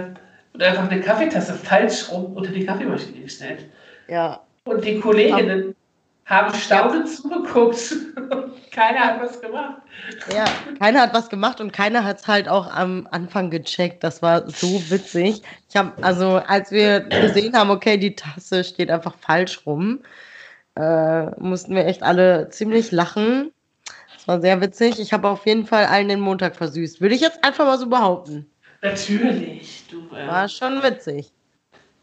und 0.52 0.62
einfach 0.62 0.90
eine 0.90 1.00
Kaffeetasse 1.00 1.54
falsch 1.54 2.10
rum 2.10 2.36
unter 2.36 2.50
die 2.50 2.64
Kaffeemaschine 2.66 3.20
gestellt. 3.22 3.66
ja, 4.08 4.40
Und 4.64 4.84
die 4.84 4.98
Kolleginnen 5.00 5.74
haben 6.26 6.54
staunend 6.54 7.08
zugeguckt. 7.08 7.94
Keiner 8.70 9.00
hat 9.00 9.20
was 9.22 9.40
gemacht. 9.40 9.80
Ja, 10.32 10.44
keiner 10.78 11.00
hat 11.00 11.14
was 11.14 11.28
gemacht 11.30 11.60
und 11.60 11.72
keiner 11.72 12.04
hat 12.04 12.20
es 12.20 12.28
halt 12.28 12.48
auch 12.48 12.70
am 12.70 13.08
Anfang 13.10 13.50
gecheckt. 13.50 14.04
Das 14.04 14.22
war 14.22 14.48
so 14.48 14.68
witzig. 14.90 15.42
Ich 15.68 15.76
habe, 15.76 15.92
also 16.02 16.36
als 16.46 16.70
wir 16.70 17.00
gesehen 17.00 17.56
haben, 17.56 17.70
okay, 17.70 17.96
die 17.96 18.14
Tasse 18.14 18.62
steht 18.62 18.90
einfach 18.90 19.14
falsch 19.20 19.66
rum, 19.66 20.00
äh, 20.76 21.26
mussten 21.40 21.74
wir 21.74 21.86
echt 21.86 22.02
alle 22.02 22.50
ziemlich 22.50 22.92
lachen. 22.92 23.50
Das 24.28 24.34
war 24.34 24.40
sehr 24.42 24.60
witzig. 24.60 25.00
Ich 25.00 25.14
habe 25.14 25.26
auf 25.26 25.46
jeden 25.46 25.64
Fall 25.64 25.86
allen 25.86 26.08
den 26.08 26.20
Montag 26.20 26.54
versüßt. 26.54 27.00
Würde 27.00 27.14
ich 27.14 27.22
jetzt 27.22 27.42
einfach 27.42 27.64
mal 27.64 27.78
so 27.78 27.88
behaupten. 27.88 28.44
Natürlich, 28.82 29.84
du 29.90 30.14
äh, 30.14 30.26
War 30.26 30.46
schon 30.50 30.82
witzig. 30.82 31.32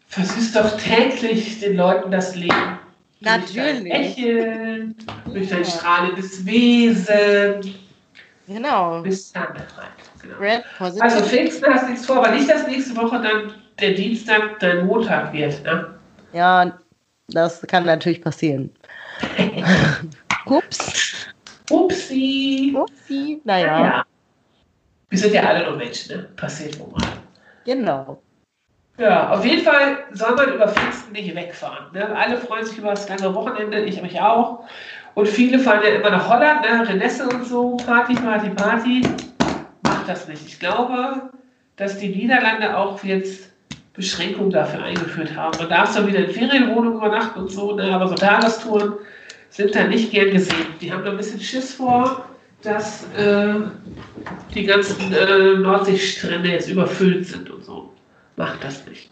versüßt 0.07 0.55
doch 0.55 0.75
täglich 0.75 1.59
den 1.59 1.77
Leuten 1.77 2.09
das 2.09 2.35
Leben. 2.35 2.49
Durch 2.49 3.21
dein 3.21 3.41
Natürlich. 3.41 3.83
Lächeln, 3.83 4.95
durch 5.31 5.49
dein 5.49 5.65
strahlendes 5.65 6.43
Wesen. 6.47 7.75
Genau. 8.47 9.03
Bis 9.03 9.31
dann. 9.31 9.49
Genau. 10.19 10.37
Red 10.39 10.63
Also. 10.79 11.25
Pfingsten 11.25 11.71
hast 11.71 11.87
nichts 11.87 12.07
vor, 12.07 12.17
aber 12.17 12.31
nicht, 12.31 12.49
dass 12.49 12.65
nächste 12.65 12.95
Woche 12.97 13.21
dann 13.21 13.53
der 13.79 13.91
Dienstag 13.91 14.59
dein 14.61 14.87
Montag 14.87 15.31
wird. 15.31 15.63
Ne? 15.63 15.93
Ja, 16.33 16.75
das 17.27 17.61
kann 17.67 17.85
natürlich 17.85 18.23
passieren. 18.23 18.71
Ups. 20.47 21.27
Upsi. 21.69 22.73
Upsi. 22.75 23.41
Naja. 23.43 23.79
Naja, 23.79 24.05
Wir 25.09 25.19
sind 25.19 25.33
ja 25.33 25.43
alle 25.43 25.65
nur 25.65 25.77
Menschen, 25.77 26.17
ne? 26.17 26.23
Passiert 26.35 26.79
wohl 26.79 26.87
mal. 26.91 27.01
genau. 27.65 28.21
Ja, 28.97 29.31
auf 29.31 29.43
jeden 29.43 29.61
Fall 29.61 30.05
soll 30.13 30.35
man 30.35 30.53
über 30.53 30.69
Pfingsten 30.69 31.11
nicht 31.11 31.35
wegfahren. 31.35 31.87
Ne? 31.91 32.15
Alle 32.15 32.37
freuen 32.37 32.63
sich 32.65 32.77
über 32.77 32.91
das 32.91 33.09
lange 33.09 33.35
Wochenende, 33.35 33.81
ich 33.83 34.01
mich 34.01 34.21
auch. 34.21 34.63
Und 35.15 35.27
viele 35.27 35.59
fahren 35.59 35.81
ja 35.83 35.89
immer 35.95 36.11
nach 36.11 36.29
Holland, 36.29 36.61
ne? 36.61 36.87
Renesse 36.87 37.27
und 37.27 37.43
so, 37.45 37.75
Party, 37.85 38.13
Party, 38.15 38.49
Party. 38.51 39.01
Macht 39.83 40.07
das 40.07 40.29
nicht. 40.29 40.45
Ich 40.47 40.59
glaube, 40.61 41.29
dass 41.75 41.97
die 41.97 42.07
Niederlande 42.07 42.77
auch 42.77 43.03
jetzt 43.03 43.51
Beschränkungen 43.93 44.51
dafür 44.51 44.83
eingeführt 44.83 45.35
haben. 45.35 45.57
Man 45.57 45.67
darf 45.69 45.91
zwar 45.91 46.07
wieder 46.07 46.19
in 46.19 46.31
Ferienwohnungen 46.31 46.97
übernachten 46.97 47.39
und 47.39 47.51
so, 47.51 47.75
ne? 47.75 47.93
aber 47.93 48.07
so 48.07 48.15
Tagestouren 48.15 48.93
sind 49.55 49.73
da 49.73 49.85
nicht 49.85 50.11
gern 50.11 50.31
gesehen. 50.31 50.67
Die 50.81 50.91
haben 50.91 51.05
da 51.05 51.11
ein 51.11 51.17
bisschen 51.17 51.39
Schiss 51.39 51.73
vor, 51.73 52.25
dass 52.61 53.05
äh, 53.13 53.55
die 54.53 54.65
ganzen 54.65 55.13
äh, 55.13 55.53
Nordseestrände 55.55 56.49
jetzt 56.49 56.69
überfüllt 56.69 57.25
sind 57.25 57.49
und 57.49 57.63
so. 57.63 57.93
Macht 58.35 58.63
das 58.63 58.85
nicht. 58.85 59.09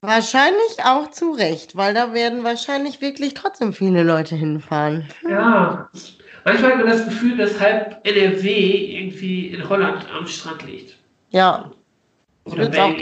Wahrscheinlich 0.00 0.84
auch 0.84 1.10
zu 1.12 1.32
Recht, 1.32 1.76
weil 1.76 1.94
da 1.94 2.12
werden 2.12 2.44
wahrscheinlich 2.44 3.00
wirklich 3.00 3.34
trotzdem 3.34 3.72
viele 3.72 4.02
Leute 4.02 4.34
hinfahren. 4.34 5.08
Ja. 5.28 5.88
Manchmal 6.44 6.72
hat 6.72 6.78
man 6.78 6.88
das 6.88 7.04
Gefühl, 7.04 7.36
dass 7.38 7.58
halb 7.58 8.00
NRW 8.06 8.98
irgendwie 8.98 9.48
in 9.48 9.66
Holland 9.66 10.06
am 10.12 10.26
Strand 10.26 10.66
liegt. 10.66 10.98
Ja, 11.30 11.70
Oder 12.44 12.64
würd's 12.64 12.78
auch 12.78 12.94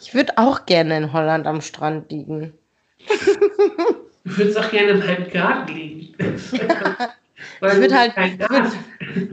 ich 0.00 0.14
würde 0.14 0.32
auch 0.36 0.64
gerne 0.66 0.96
in 0.96 1.12
Holland 1.12 1.46
am 1.46 1.60
Strand 1.60 2.10
liegen. 2.10 2.54
Du 4.24 4.36
würdest 4.38 4.58
auch 4.58 4.70
gerne 4.70 4.90
in 4.92 4.98
meinem 5.00 5.30
Garten 5.30 5.74
liegen. 5.74 6.14
Ich 7.64 7.76
würd 7.76 7.90
du 7.90 7.98
halt- 7.98 8.12
ich 8.16 8.40
würd- 8.40 8.72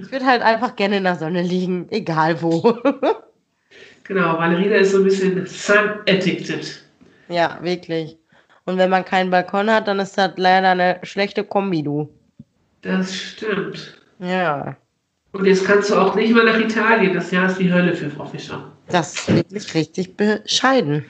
Ich 0.03 0.11
würde 0.11 0.25
halt 0.25 0.41
einfach 0.41 0.75
gerne 0.75 0.97
in 0.97 1.03
der 1.03 1.15
Sonne 1.15 1.41
liegen, 1.43 1.87
egal 1.91 2.41
wo. 2.41 2.77
Genau, 4.03 4.39
Valerina 4.39 4.77
ist 4.77 4.91
so 4.91 4.97
ein 4.97 5.03
bisschen 5.03 5.45
sun-addicted. 5.45 6.81
ja, 7.27 7.59
wirklich. 7.61 8.17
Und 8.65 8.77
wenn 8.79 8.89
man 8.89 9.05
keinen 9.05 9.29
Balkon 9.29 9.69
hat, 9.69 9.87
dann 9.87 9.99
ist 9.99 10.17
das 10.17 10.31
leider 10.37 10.69
eine 10.71 10.99
schlechte 11.03 11.43
Kombi, 11.43 11.83
du. 11.83 12.09
Das 12.81 13.13
stimmt. 13.15 14.01
Ja. 14.17 14.75
Und 15.31 15.45
jetzt 15.45 15.63
kannst 15.65 15.91
du 15.91 15.95
auch 15.95 16.15
nicht 16.15 16.33
mehr 16.33 16.43
nach 16.43 16.57
Italien. 16.59 17.13
Das 17.13 17.29
Jahr 17.29 17.47
ist 17.51 17.59
die 17.59 17.71
Hölle 17.71 17.93
für 17.95 18.09
Frau 18.09 18.25
Fischer. 18.25 18.71
Das 18.87 19.13
ist 19.13 19.31
wirklich 19.35 19.73
richtig 19.75 20.17
bescheiden. 20.17 21.05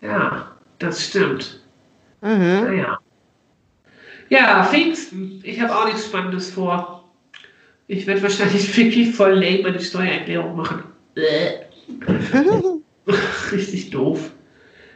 Ja, 0.00 0.52
das 0.78 1.04
stimmt. 1.04 1.60
Mhm. 2.26 2.64
Naja. 2.64 2.98
Ja, 4.28 4.64
Pfingsten. 4.64 5.40
Ich 5.44 5.60
habe 5.60 5.74
auch 5.76 5.84
nichts 5.86 6.06
Spannendes 6.06 6.50
vor. 6.50 7.04
Ich 7.86 8.06
werde 8.06 8.22
wahrscheinlich 8.22 8.76
wirklich 8.76 9.14
voll 9.14 9.34
lame 9.34 9.62
meine 9.62 9.80
Steuererklärung 9.80 10.56
machen. 10.56 10.84
Richtig 13.52 13.90
doof. 13.90 14.30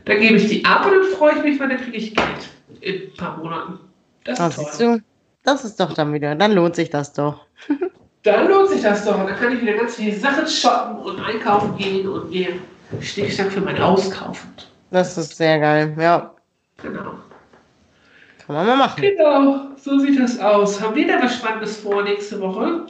Dann 0.04 0.18
gebe 0.20 0.36
ich 0.36 0.48
die 0.48 0.64
ab 0.64 0.84
und 0.86 0.92
dann 0.92 1.04
freue 1.16 1.36
ich 1.36 1.42
mich, 1.44 1.60
weil 1.60 1.68
dann 1.68 1.78
kriege 1.80 1.96
ich 1.96 2.14
Geld 2.16 2.48
in 2.80 3.02
ein 3.10 3.14
paar 3.16 3.36
Monaten. 3.36 3.78
Das 4.24 4.40
Ah, 4.40 4.48
ist 4.48 4.58
siehst 4.58 4.80
toll. 4.80 4.98
du? 4.98 5.02
Das 5.44 5.64
ist 5.64 5.78
doch 5.78 5.94
dann 5.94 6.12
wieder. 6.12 6.34
Dann 6.34 6.52
lohnt 6.52 6.74
sich 6.74 6.90
das 6.90 7.12
doch. 7.12 7.46
Dann 8.22 8.48
lohnt 8.48 8.68
sich 8.68 8.82
das 8.82 9.06
doch. 9.06 9.18
Und 9.18 9.28
dann 9.28 9.36
kann 9.36 9.56
ich 9.56 9.62
wieder 9.62 9.72
ganz 9.72 9.94
viele 9.96 10.14
Sachen 10.14 10.46
shoppen 10.46 10.96
und 10.98 11.20
einkaufen 11.20 11.74
gehen 11.78 12.06
und 12.06 12.28
mir 12.28 12.48
Stickstock 13.00 13.50
für 13.50 13.62
mein 13.62 13.78
Haus 13.80 14.10
kaufen. 14.10 14.46
Das 14.90 15.16
ist 15.16 15.38
sehr 15.38 15.58
geil. 15.58 15.96
Ja, 15.98 16.34
Genau. 16.82 17.14
kann 18.46 18.56
man 18.56 18.66
mal 18.66 18.76
machen. 18.76 19.02
Genau, 19.02 19.68
so 19.76 19.98
sieht 19.98 20.18
das 20.18 20.38
aus. 20.38 20.80
Haben 20.80 20.94
wir 20.94 21.06
da 21.06 21.22
was 21.22 21.36
Spannendes 21.36 21.76
vor 21.78 22.02
nächste 22.02 22.40
Woche? 22.40 22.86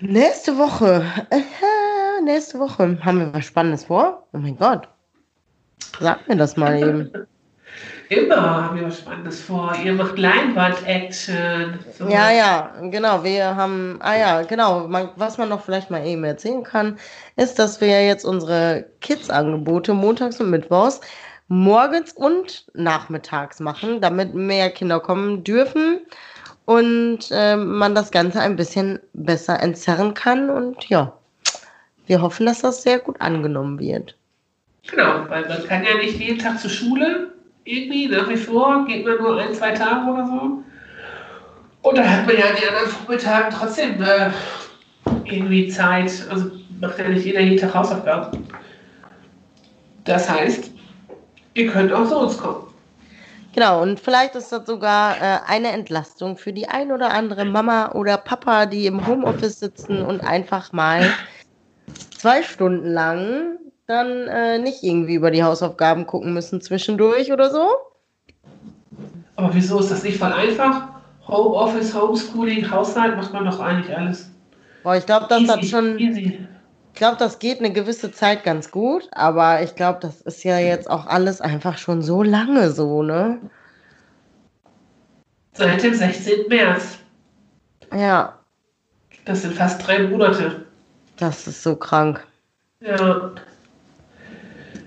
Nächste 0.00 0.56
Woche. 0.56 1.04
Äh, 1.30 2.22
nächste 2.22 2.58
Woche. 2.58 2.98
Haben 3.04 3.20
wir 3.20 3.34
was 3.34 3.46
Spannendes 3.46 3.84
vor? 3.84 4.26
Oh 4.32 4.38
mein 4.38 4.56
Gott. 4.56 4.88
Sag 6.00 6.28
mir 6.28 6.36
das 6.36 6.56
mal 6.56 6.78
eben. 6.78 7.10
Immer 8.08 8.64
haben 8.64 8.76
wir 8.76 8.86
was 8.86 9.00
Spannendes 9.00 9.40
vor. 9.40 9.74
Ihr 9.84 9.92
macht 9.92 10.18
Leinwand-Action. 10.18 11.78
So. 11.98 12.08
Ja, 12.08 12.30
ja, 12.30 12.72
genau. 12.82 13.22
Wir 13.22 13.54
haben, 13.54 13.98
ah 14.00 14.16
ja, 14.16 14.42
genau. 14.42 14.88
Man, 14.88 15.10
was 15.16 15.36
man 15.36 15.50
noch 15.50 15.62
vielleicht 15.62 15.90
mal 15.90 16.06
eben 16.06 16.24
erzählen 16.24 16.62
kann, 16.62 16.98
ist, 17.36 17.58
dass 17.58 17.80
wir 17.80 17.88
ja 17.88 18.00
jetzt 18.00 18.24
unsere 18.24 18.86
Kids-Angebote 19.00 19.92
montags 19.92 20.40
und 20.40 20.48
mittwochs 20.48 21.00
morgens 21.48 22.12
und 22.12 22.66
nachmittags 22.74 23.58
machen, 23.58 24.00
damit 24.00 24.34
mehr 24.34 24.70
Kinder 24.70 25.00
kommen 25.00 25.44
dürfen 25.44 26.00
und 26.66 27.20
äh, 27.30 27.56
man 27.56 27.94
das 27.94 28.10
Ganze 28.10 28.40
ein 28.40 28.56
bisschen 28.56 29.00
besser 29.14 29.60
entzerren 29.62 30.12
kann. 30.12 30.50
Und 30.50 30.88
ja, 30.90 31.14
wir 32.06 32.20
hoffen, 32.20 32.46
dass 32.46 32.60
das 32.60 32.82
sehr 32.82 32.98
gut 32.98 33.20
angenommen 33.20 33.78
wird. 33.78 34.14
Genau, 34.90 35.24
weil 35.28 35.48
man 35.48 35.64
kann 35.66 35.84
ja 35.84 35.96
nicht 35.96 36.18
jeden 36.18 36.38
Tag 36.38 36.60
zur 36.60 36.70
Schule. 36.70 37.32
Irgendwie, 37.64 38.08
nach 38.08 38.28
wie 38.28 38.36
vor, 38.36 38.84
geht 38.86 39.06
man 39.06 39.18
nur 39.18 39.40
ein, 39.40 39.54
zwei 39.54 39.72
Tage 39.72 40.10
oder 40.10 40.26
so. 40.26 40.62
Und 41.82 41.98
dann 41.98 42.10
hat 42.10 42.26
man 42.26 42.36
ja 42.36 42.52
den 42.52 42.68
anderen 42.68 42.90
Vormittagen 42.90 43.50
trotzdem 43.50 44.02
äh, 44.02 44.30
irgendwie 45.24 45.68
Zeit. 45.68 46.26
Also 46.30 46.50
macht 46.80 46.98
ja 46.98 47.08
nicht 47.08 47.24
jeder 47.24 47.40
jeden 47.40 47.58
Tag 47.58 47.74
Hausaufgaben. 47.74 48.46
Das 50.04 50.28
heißt, 50.28 50.70
ihr 51.58 51.70
könnt 51.70 51.92
auch 51.92 52.08
zu 52.08 52.18
uns 52.18 52.38
kommen. 52.38 52.68
Genau, 53.54 53.82
und 53.82 53.98
vielleicht 53.98 54.34
ist 54.36 54.52
das 54.52 54.66
sogar 54.66 55.16
äh, 55.16 55.38
eine 55.46 55.72
Entlastung 55.72 56.36
für 56.36 56.52
die 56.52 56.68
ein 56.68 56.92
oder 56.92 57.10
andere 57.10 57.44
Mama 57.44 57.92
oder 57.92 58.16
Papa, 58.16 58.66
die 58.66 58.86
im 58.86 59.06
Homeoffice 59.06 59.58
sitzen 59.58 60.02
und 60.02 60.20
einfach 60.20 60.72
mal 60.72 61.10
zwei 62.18 62.42
Stunden 62.42 62.92
lang 62.92 63.58
dann 63.86 64.28
äh, 64.28 64.58
nicht 64.58 64.82
irgendwie 64.82 65.14
über 65.14 65.30
die 65.30 65.42
Hausaufgaben 65.42 66.06
gucken 66.06 66.34
müssen 66.34 66.60
zwischendurch 66.60 67.32
oder 67.32 67.50
so. 67.50 67.68
Aber 69.36 69.54
wieso 69.54 69.80
ist 69.80 69.90
das 69.90 70.02
nicht 70.02 70.18
voll 70.18 70.32
einfach? 70.32 70.88
Homeoffice, 71.26 71.94
Homeschooling, 71.94 72.70
Haushalt 72.70 73.16
macht 73.16 73.32
man 73.32 73.44
doch 73.44 73.60
eigentlich 73.60 73.96
alles. 73.96 74.30
Boah, 74.82 74.96
ich 74.96 75.06
glaube, 75.06 75.26
das 75.28 75.48
hat 75.48 75.58
Easy, 75.58 75.68
schon, 75.68 75.98
Easy. 75.98 76.46
Ich 76.98 77.00
glaube, 77.00 77.16
das 77.16 77.38
geht 77.38 77.60
eine 77.60 77.72
gewisse 77.72 78.10
Zeit 78.10 78.42
ganz 78.42 78.72
gut, 78.72 79.08
aber 79.12 79.62
ich 79.62 79.76
glaube, 79.76 80.00
das 80.02 80.20
ist 80.22 80.42
ja 80.42 80.58
jetzt 80.58 80.90
auch 80.90 81.06
alles 81.06 81.40
einfach 81.40 81.78
schon 81.78 82.02
so 82.02 82.24
lange 82.24 82.72
so, 82.72 83.04
ne? 83.04 83.38
Seit 85.52 85.80
dem 85.80 85.94
16. 85.94 86.48
März. 86.48 86.98
Ja, 87.94 88.36
Das 89.24 89.42
sind 89.42 89.54
fast 89.54 89.86
drei 89.86 90.08
Monate. 90.08 90.66
das 91.18 91.46
ist 91.46 91.62
so 91.62 91.76
krank. 91.76 92.26
Ja. 92.80 93.30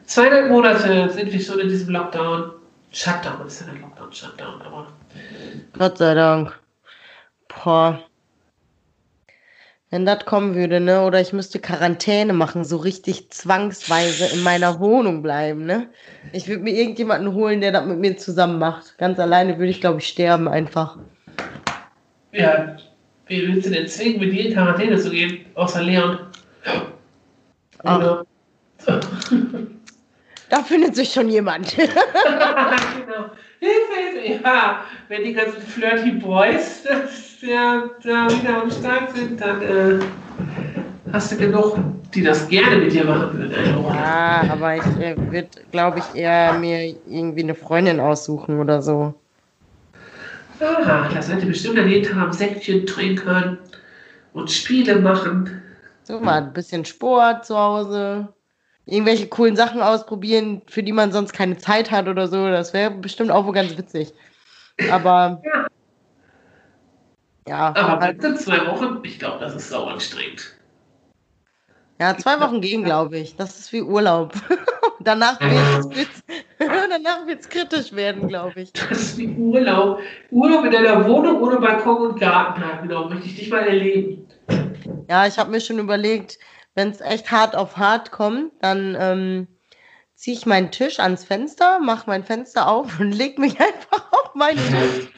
Zweieinhalb 0.06 0.50
Monate 0.50 1.10
sind 1.12 1.32
wir 1.32 1.40
schon 1.40 1.62
in 1.62 1.70
diesem 1.70 1.94
Lockdown. 1.94 2.52
Shutdown 2.92 3.48
ist 3.48 3.62
ja 3.62 3.68
ein 3.68 3.80
Lockdown, 3.80 4.12
Shutdown, 4.12 4.62
aber. 4.64 4.88
Gott 5.80 5.98
sei 5.98 6.14
Dank. 6.14 6.60
Boah. 7.48 8.02
Wenn 9.92 10.06
das 10.06 10.24
kommen 10.26 10.56
würde, 10.56 10.80
ne? 10.80 11.04
Oder 11.04 11.20
ich 11.20 11.34
müsste 11.34 11.60
Quarantäne 11.60 12.32
machen, 12.32 12.64
so 12.64 12.78
richtig 12.78 13.30
zwangsweise 13.30 14.26
in 14.34 14.42
meiner 14.42 14.80
Wohnung 14.80 15.22
bleiben, 15.22 15.66
ne? 15.66 15.90
Ich 16.32 16.48
würde 16.48 16.64
mir 16.64 16.74
irgendjemanden 16.74 17.34
holen, 17.34 17.60
der 17.60 17.74
das 17.74 17.86
mit 17.86 18.00
mir 18.00 18.16
zusammen 18.16 18.58
macht. 18.58 18.98
Ganz 18.98 19.20
alleine 19.20 19.58
würde 19.60 19.70
ich, 19.70 19.82
glaube 19.82 20.00
ich, 20.00 20.08
sterben 20.08 20.48
einfach. 20.48 20.98
Ja, 22.32 22.78
wie 23.28 23.46
willst 23.46 23.68
du 23.68 23.72
denn 23.72 23.86
zwingen, 23.86 24.22
mit 24.22 24.32
dir 24.32 24.46
in 24.46 24.54
Quarantäne 24.54 24.98
zu 24.98 25.10
gehen? 25.10 25.46
Außer 25.56 25.84
Leon. 25.84 26.20
Ach. 27.84 27.98
Oder? 27.98 28.26
Da 30.50 30.62
findet 30.64 30.98
sich 30.98 31.14
schon 31.14 31.30
jemand. 31.30 31.78
genau. 31.78 31.88
Hilfe, 33.62 34.22
Hilfe. 34.22 34.44
Ja, 34.44 34.84
wenn 35.08 35.24
die 35.24 35.32
ganzen 35.32 35.62
Flirty 35.62 36.12
Boys 36.12 36.84
das, 36.84 37.31
ja, 37.42 37.90
da 38.04 38.30
wieder 38.30 38.62
am 38.62 38.72
Start 38.72 39.16
sind, 39.16 39.42
dann 39.42 39.62
äh, 39.62 40.00
hast 41.12 41.32
du 41.32 41.38
genug, 41.38 41.78
die 42.14 42.24
das 42.24 42.48
gerne 42.48 42.78
mit 42.78 42.94
dir 42.94 43.06
machen 43.06 43.38
würden. 43.38 43.84
Ja, 43.88 44.44
aber 44.50 44.76
ich 44.76 45.00
äh, 45.00 45.16
würde, 45.18 45.50
glaube 45.72 46.00
ich, 46.00 46.20
eher 46.20 46.54
mir 46.54 46.96
irgendwie 47.08 47.44
eine 47.44 47.56
Freundin 47.56 48.00
aussuchen 48.00 48.60
oder 48.60 48.82
so. 48.82 49.14
Aha, 50.60 51.10
da 51.14 51.22
seid 51.22 51.42
ihr 51.42 51.48
bestimmt 51.48 51.80
an 51.80 51.90
jeden 51.90 52.06
Tag 52.06 52.22
am 52.22 52.32
Säckchen 52.32 52.86
trinken 52.86 53.58
und 54.34 54.52
Spiele 54.52 54.98
machen. 54.98 55.62
So 56.04 56.20
mal 56.20 56.44
ein 56.44 56.54
bisschen 56.54 56.86
Sport 56.86 57.46
zu 57.46 57.58
Hause. 57.58 58.28
Irgendwelche 58.86 59.28
coolen 59.28 59.56
Sachen 59.56 59.82
ausprobieren, 59.82 60.62
für 60.68 60.84
die 60.84 60.92
man 60.92 61.12
sonst 61.12 61.34
keine 61.34 61.58
Zeit 61.58 61.92
hat 61.92 62.08
oder 62.08 62.28
so. 62.28 62.48
Das 62.50 62.74
wäre 62.74 62.92
bestimmt 62.92 63.32
auch 63.32 63.46
wohl 63.46 63.54
ganz 63.54 63.78
witzig. 63.78 64.14
Aber. 64.90 65.42
Ja. 65.46 65.61
Ja, 67.48 67.74
Aber 67.76 68.00
halt, 68.00 68.22
bitte 68.22 68.36
zwei 68.36 68.66
Wochen, 68.68 69.00
ich 69.04 69.20
glaube, 69.20 69.40
das 69.40 69.56
ist 69.56 69.70
sau 69.70 69.86
anstrengend. 69.86 70.56
ja, 72.00 72.16
zwei 72.18 72.40
Wochen 72.40 72.62
gehen, 72.62 72.84
glaube 72.84 73.18
ich. 73.18 73.36
Das 73.36 73.60
ist 73.60 73.74
wie 73.74 73.82
Urlaub. 73.82 74.34
danach 75.04 75.40
wird 75.40 76.10
es 76.10 76.24
wird's 77.28 77.50
kritisch 77.50 77.92
werden, 77.94 78.28
glaube 78.28 78.62
ich. 78.62 78.74
Das 78.74 78.92
ist 78.92 79.18
wie 79.18 79.30
Urlaub. 79.30 80.00
Urlaub 80.30 80.66
in 80.66 80.72
deiner 80.72 81.08
Wohnung 81.08 81.42
ohne 81.42 81.60
Balkon 81.60 82.12
und 82.12 82.20
Garten 82.20 82.64
haben, 82.64 82.88
genau, 82.88 83.10
möchte 83.10 83.28
ich 83.28 83.36
dich 83.36 83.50
mal 83.50 83.68
erleben. 83.68 84.28
Ja, 85.10 85.26
ich 85.28 85.38
habe 85.38 85.52
mir 85.52 85.62
schon 85.62 85.80
überlegt, 85.80 86.38
wenn 86.76 86.90
es 86.90 87.02
echt 87.02 87.32
hart 87.32 87.56
auf 87.56 87.78
hart 87.78 88.12
kommt, 88.12 88.52
dann 88.62 88.96
ähm, 89.00 89.48
ziehe 90.16 90.38
ich 90.38 90.46
meinen 90.46 90.72
Tisch 90.72 91.00
ans 91.00 91.26
Fenster, 91.26 91.80
mache 91.80 92.04
mein 92.08 92.24
Fenster 92.24 92.68
auf 92.68 93.00
und 93.00 93.12
leg 93.12 93.40
mich 93.40 93.60
einfach 93.60 94.12
auf 94.12 94.36
meinen 94.36 94.58
Tisch. 94.58 95.12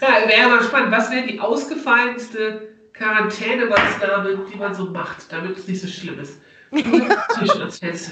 Ja, 0.00 0.28
wäre 0.28 0.48
mal 0.48 0.62
spannend. 0.62 0.92
Was 0.92 1.10
wäre 1.10 1.26
die 1.26 1.40
ausgefallenste 1.40 2.68
Quarantänemaßnahme, 2.92 4.46
die 4.50 4.56
man 4.56 4.74
so 4.74 4.86
macht, 4.86 5.30
damit 5.32 5.58
es 5.58 5.68
nicht 5.68 5.80
so 5.80 5.88
schlimm 5.88 6.18
ist? 6.18 6.40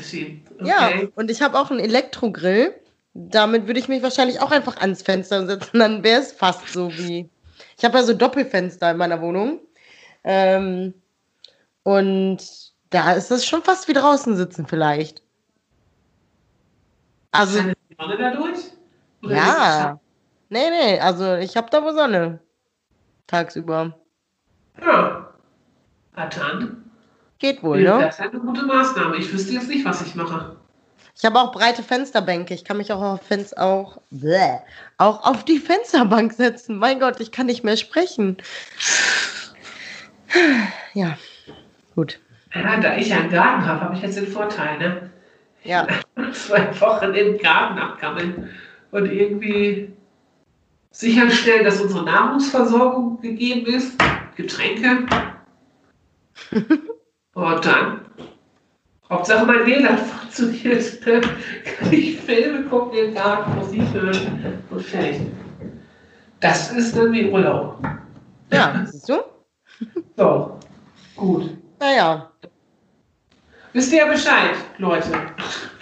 Schieben. 0.08 0.42
Ja, 0.62 0.88
Okay. 0.88 1.08
und 1.14 1.30
ich 1.30 1.42
habe 1.42 1.58
auch 1.58 1.70
einen 1.70 1.80
Elektrogrill. 1.80 2.74
Damit 3.14 3.66
würde 3.66 3.80
ich 3.80 3.88
mich 3.88 4.02
wahrscheinlich 4.02 4.40
auch 4.40 4.50
einfach 4.50 4.76
ans 4.78 5.02
Fenster 5.02 5.46
setzen. 5.46 5.78
Dann 5.78 6.02
wäre 6.04 6.20
es 6.20 6.32
fast 6.32 6.68
so 6.68 6.90
wie. 6.92 7.28
Ich 7.76 7.84
habe 7.84 7.98
ja 7.98 8.04
so 8.04 8.14
Doppelfenster 8.14 8.90
in 8.90 8.96
meiner 8.96 9.20
Wohnung. 9.20 9.60
Ähm, 10.24 10.94
und 11.84 12.38
da 12.90 13.12
ist 13.12 13.30
es 13.30 13.46
schon 13.46 13.62
fast 13.62 13.88
wie 13.88 13.92
draußen 13.92 14.36
sitzen, 14.36 14.66
vielleicht. 14.66 15.22
Also, 17.30 17.60
Scheint 17.60 17.76
die 17.90 17.96
Sonne 17.98 18.16
dadurch? 18.18 18.58
Oder 19.28 19.36
ja. 19.36 20.00
Nee, 20.50 20.70
nee, 20.70 20.98
also 21.00 21.34
ich 21.36 21.56
habe 21.56 21.68
da 21.70 21.82
wohl 21.82 21.94
Sonne. 21.94 22.40
Tagsüber. 23.26 23.94
Ja. 24.80 25.28
Dann. 26.16 26.90
Geht 27.38 27.62
wohl, 27.62 27.80
Ja, 27.80 27.98
ne? 27.98 28.04
Das 28.06 28.18
ist 28.18 28.20
eine 28.22 28.40
gute 28.40 28.62
Maßnahme. 28.62 29.16
Ich 29.16 29.32
wüsste 29.32 29.52
jetzt 29.52 29.68
nicht, 29.68 29.84
was 29.84 30.04
ich 30.04 30.14
mache. 30.14 30.56
Ich 31.14 31.24
habe 31.24 31.38
auch 31.38 31.52
breite 31.52 31.82
Fensterbänke. 31.82 32.54
Ich 32.54 32.64
kann 32.64 32.78
mich 32.78 32.92
auch 32.92 33.02
auf, 33.02 33.22
Fenster, 33.22 33.62
auch, 33.62 34.00
bläh, 34.10 34.58
auch 34.96 35.24
auf 35.24 35.44
die 35.44 35.58
Fensterbank 35.58 36.32
setzen. 36.32 36.78
Mein 36.78 36.98
Gott, 36.98 37.20
ich 37.20 37.30
kann 37.30 37.46
nicht 37.46 37.62
mehr 37.64 37.76
sprechen. 37.76 38.38
Ja, 40.94 41.16
gut. 41.94 42.18
Ja, 42.54 42.78
da 42.78 42.96
ich 42.96 43.08
ja 43.08 43.18
einen 43.18 43.30
Garten 43.30 43.66
habe, 43.66 43.80
habe 43.80 43.94
ich 43.94 44.02
jetzt 44.02 44.16
den 44.16 44.26
Vorteil, 44.26 44.78
ne? 44.78 45.10
Ja, 45.64 45.86
Zwei 46.32 46.80
Wochen 46.80 47.12
im 47.14 47.38
Garten 47.38 47.78
abgammeln 47.78 48.50
und 48.90 49.10
irgendwie 49.10 49.92
sicherstellen, 50.90 51.64
dass 51.64 51.80
unsere 51.80 52.04
Nahrungsversorgung 52.04 53.20
gegeben 53.20 53.66
ist, 53.66 53.92
Getränke. 54.36 55.06
Und 57.34 57.64
dann, 57.64 58.00
Hauptsache 59.08 59.46
mein 59.46 59.64
WLAN 59.64 59.96
funktioniert, 59.96 61.06
ne? 61.06 61.20
kann 61.64 61.92
ich 61.92 62.20
Filme 62.20 62.64
gucken 62.64 62.98
im 62.98 63.14
Garten, 63.14 63.54
Musik 63.56 63.82
hören 63.92 64.62
und 64.70 64.82
fertig. 64.82 65.20
Das 66.40 66.72
ist 66.72 66.96
dann 66.96 67.12
wie 67.12 67.30
Urlaub. 67.30 67.78
Ja, 68.52 68.84
siehst 68.86 69.08
du? 69.08 69.14
So, 70.16 70.58
gut. 71.14 71.56
Naja. 71.78 72.32
Wisst 73.72 73.92
ihr 73.92 73.98
ja 73.98 74.06
Bescheid, 74.06 74.56
Leute, 74.78 75.12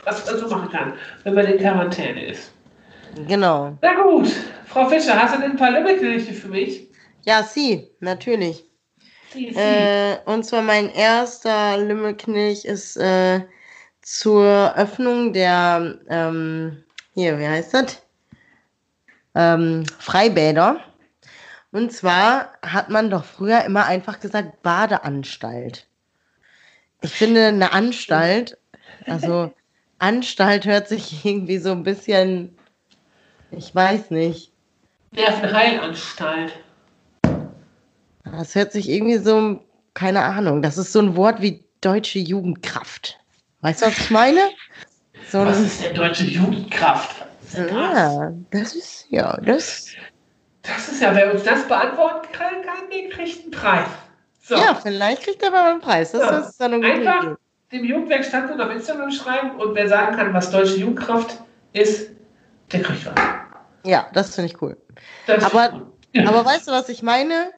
was 0.04 0.26
man 0.26 0.38
so 0.38 0.48
machen 0.48 0.68
kann, 0.70 0.92
wenn 1.24 1.32
man 1.32 1.46
in 1.46 1.58
Quarantäne 1.58 2.26
ist. 2.26 2.52
Genau. 3.26 3.78
Na 3.80 4.02
gut, 4.02 4.28
Frau 4.66 4.88
Fischer, 4.88 5.20
hast 5.20 5.34
du 5.34 5.40
denn 5.40 5.52
ein 5.52 5.56
paar 5.56 5.70
Lümmelkirche 5.70 6.34
für 6.34 6.48
mich? 6.48 6.90
Ja, 7.22 7.42
sie, 7.42 7.88
natürlich. 8.00 8.64
Sie, 9.32 9.52
sie. 9.52 9.58
Äh, 9.58 10.18
und 10.26 10.44
zwar 10.44 10.62
mein 10.62 10.90
erster 10.90 11.78
Lümmelknilch 11.78 12.64
ist 12.64 12.96
äh, 12.96 13.40
zur 14.02 14.74
Öffnung 14.76 15.32
der, 15.32 15.98
ähm, 16.08 16.84
hier, 17.14 17.38
wie 17.38 17.46
heißt 17.48 17.74
das? 17.74 18.02
Ähm, 19.34 19.84
Freibäder. 19.98 20.80
Und 21.72 21.92
zwar 21.92 22.52
hat 22.62 22.90
man 22.90 23.10
doch 23.10 23.24
früher 23.24 23.64
immer 23.64 23.86
einfach 23.86 24.20
gesagt 24.20 24.62
Badeanstalt. 24.62 25.86
Ich 27.02 27.12
finde 27.12 27.48
eine 27.48 27.72
Anstalt, 27.72 28.56
also 29.06 29.52
Anstalt 29.98 30.66
hört 30.66 30.88
sich 30.88 31.24
irgendwie 31.24 31.58
so 31.58 31.72
ein 31.72 31.82
bisschen, 31.82 32.55
ich 33.50 33.74
weiß 33.74 34.10
nicht. 34.10 34.52
Nervenheilanstalt. 35.12 36.52
Das 38.24 38.54
hört 38.54 38.72
sich 38.72 38.88
irgendwie 38.88 39.18
so, 39.18 39.60
keine 39.94 40.22
Ahnung, 40.22 40.62
das 40.62 40.78
ist 40.78 40.92
so 40.92 41.00
ein 41.00 41.16
Wort 41.16 41.40
wie 41.40 41.64
deutsche 41.80 42.18
Jugendkraft. 42.18 43.18
Weißt 43.60 43.82
du, 43.82 43.86
was 43.86 43.98
ich 43.98 44.10
meine? 44.10 44.40
So 45.30 45.38
Was 45.38 45.58
ein, 45.58 45.64
ist 45.64 45.84
denn 45.84 45.94
deutsche 45.94 46.24
Jugendkraft? 46.24 47.24
Das? 47.52 47.70
ja, 47.70 48.32
das 48.50 48.74
ist, 48.74 49.06
ja, 49.10 49.36
das, 49.42 49.86
Das 50.62 50.88
ist 50.88 51.00
ja, 51.00 51.14
wer 51.14 51.32
uns 51.32 51.44
das 51.44 51.66
beantworten 51.66 52.26
kann, 52.32 52.62
kann 52.62 52.90
den 52.90 53.10
kriegt 53.10 53.42
einen 53.42 53.50
Preis. 53.52 53.88
So, 54.42 54.56
ja, 54.56 54.74
vielleicht 54.74 55.22
kriegt 55.22 55.42
er 55.42 55.50
mal 55.50 55.70
einen 55.70 55.80
Preis. 55.80 56.12
Das, 56.12 56.22
Ja. 56.22 56.38
ist 56.38 56.60
dann 56.60 56.74
eine 56.74 56.82
gute 56.82 57.10
einfach 57.10 57.36
dem 57.72 57.84
Jugendwerk 57.84 58.24
Standpunkt 58.24 58.62
auf 58.62 58.70
Instagram 58.70 59.10
schreiben 59.10 59.50
und 59.56 59.74
wer 59.74 59.88
sagen 59.88 60.16
kann, 60.16 60.32
was 60.32 60.50
deutsche 60.50 60.76
Jugendkraft 60.76 61.38
ist, 61.72 62.10
der 62.72 62.82
kriegt 62.82 63.06
was. 63.06 63.14
Ja, 63.84 64.06
das 64.12 64.34
finde 64.34 64.50
ich 64.52 64.60
cool. 64.62 64.76
Das 65.26 65.44
Aber- 65.44 65.86
ja. 66.12 66.28
Aber 66.28 66.44
weißt 66.44 66.66
du, 66.68 66.72
was 66.72 66.88
ich 66.88 67.02
meine? 67.02 67.50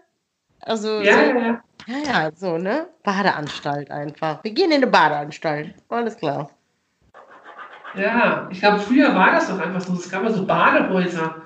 Also, 0.60 1.00
ja, 1.00 1.12
so, 1.14 1.18
ja, 1.20 1.26
ja. 1.36 1.62
ja, 1.86 1.98
ja, 2.24 2.30
so, 2.34 2.58
ne? 2.58 2.88
Badeanstalt 3.04 3.90
einfach. 3.90 4.42
Wir 4.44 4.50
gehen 4.52 4.70
in 4.70 4.78
eine 4.78 4.86
Badeanstalt. 4.88 5.74
Alles 5.88 6.16
klar. 6.16 6.50
Ja, 7.94 8.48
ich 8.50 8.60
glaube, 8.60 8.78
früher 8.80 9.14
war 9.14 9.32
das 9.32 9.48
doch 9.48 9.58
einfach 9.58 9.80
so. 9.80 9.94
Es 9.94 10.10
gab 10.10 10.22
ja 10.24 10.30
so 10.30 10.44
Badehäuser. 10.44 11.36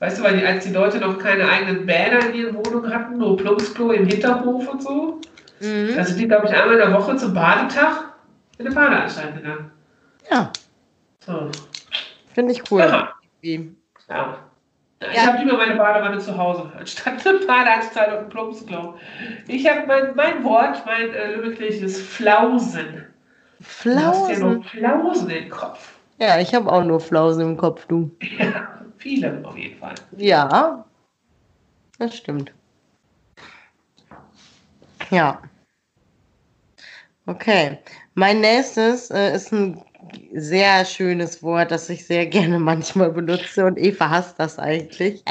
Weißt 0.00 0.18
du, 0.18 0.22
weil 0.24 0.36
die, 0.38 0.44
als 0.44 0.64
die 0.64 0.72
Leute 0.72 0.98
noch 0.98 1.16
keine 1.18 1.48
eigenen 1.48 1.86
Bäder 1.86 2.18
in 2.26 2.34
ihren 2.34 2.54
Wohnungen 2.56 2.92
hatten, 2.92 3.18
nur 3.18 3.36
Plumpsklo 3.36 3.92
im 3.92 4.06
Hinterhof 4.06 4.66
und 4.68 4.82
so, 4.82 5.20
Mhm. 5.60 5.94
da 5.94 6.02
sind 6.04 6.18
die, 6.18 6.26
glaube 6.26 6.46
ich, 6.48 6.52
einmal 6.52 6.72
in 6.72 6.78
der 6.90 6.92
Woche 6.92 7.14
zum 7.16 7.32
Badetag 7.32 8.12
in 8.58 8.66
eine 8.66 8.74
Badeanstalt 8.74 9.36
gegangen. 9.36 9.70
Ja, 10.28 10.50
So. 11.24 11.50
Finde 12.34 12.52
ich 12.52 12.70
cool. 12.70 12.80
Ja. 12.80 13.12
Irgendwie. 13.42 13.76
Ja. 14.08 14.38
Ich 15.10 15.16
Ja. 15.16 15.26
habe 15.26 15.38
lieber 15.38 15.56
meine 15.56 15.74
Badewanne 15.74 16.18
zu 16.18 16.36
Hause, 16.36 16.70
anstatt 16.78 17.26
eine 17.26 17.38
Badeanstalt 17.40 18.12
und 18.12 18.18
ein 18.24 18.28
Plumpsklo. 18.28 18.94
Ich 19.48 19.68
habe 19.68 19.86
mein, 19.86 20.14
mein 20.14 20.44
Wort, 20.44 20.84
mein 20.86 21.12
äh, 21.12 21.32
Lümmelkirch 21.34 21.80
ist 21.82 22.00
Flausen. 22.00 23.06
Du 23.84 23.90
hast 23.96 24.28
ja 24.28 24.34
Flausen. 24.36 24.58
noch 24.58 24.64
Flausen 24.66 25.30
im 25.30 25.48
Kopf. 25.50 25.92
Ja, 26.18 26.38
ich 26.38 26.54
habe 26.54 26.70
auch 26.70 26.84
nur 26.84 27.00
Flausen 27.00 27.42
im 27.42 27.56
Kopf, 27.56 27.84
du. 27.86 28.10
Ja, 28.38 28.80
viele 28.98 29.40
auf 29.44 29.56
jeden 29.56 29.78
Fall. 29.78 29.94
Ja, 30.16 30.84
das 31.98 32.16
stimmt. 32.16 32.52
Ja. 35.10 35.40
Okay. 37.26 37.78
Mein 38.14 38.40
nächstes 38.40 39.10
äh, 39.10 39.34
ist 39.34 39.52
ein 39.52 39.82
sehr 40.34 40.84
schönes 40.84 41.42
Wort, 41.42 41.70
das 41.70 41.88
ich 41.88 42.06
sehr 42.06 42.26
gerne 42.26 42.58
manchmal 42.58 43.10
benutze 43.10 43.66
und 43.66 43.78
Eva 43.78 44.10
hasst 44.10 44.38
das 44.38 44.58
eigentlich. 44.58 45.22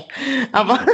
Aber 0.52 0.80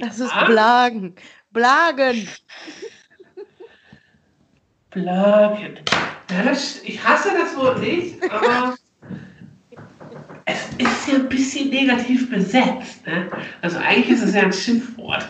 das 0.00 0.20
ist. 0.20 0.32
Blagen. 0.46 1.14
Blagen. 1.50 2.28
Ja, 4.94 5.58
das, 6.44 6.82
ich 6.82 7.02
hasse 7.02 7.30
das 7.38 7.56
Wort 7.56 7.80
nicht, 7.80 8.22
aber 8.30 8.74
es 10.44 10.68
ist 10.78 11.08
ja 11.08 11.14
ein 11.14 11.28
bisschen 11.28 11.70
negativ 11.70 12.30
besetzt. 12.30 13.06
Ne? 13.06 13.30
Also 13.62 13.78
eigentlich 13.78 14.10
ist 14.10 14.22
es 14.22 14.34
ja 14.34 14.42
ein 14.42 14.52
Schimpfwort. 14.52 15.26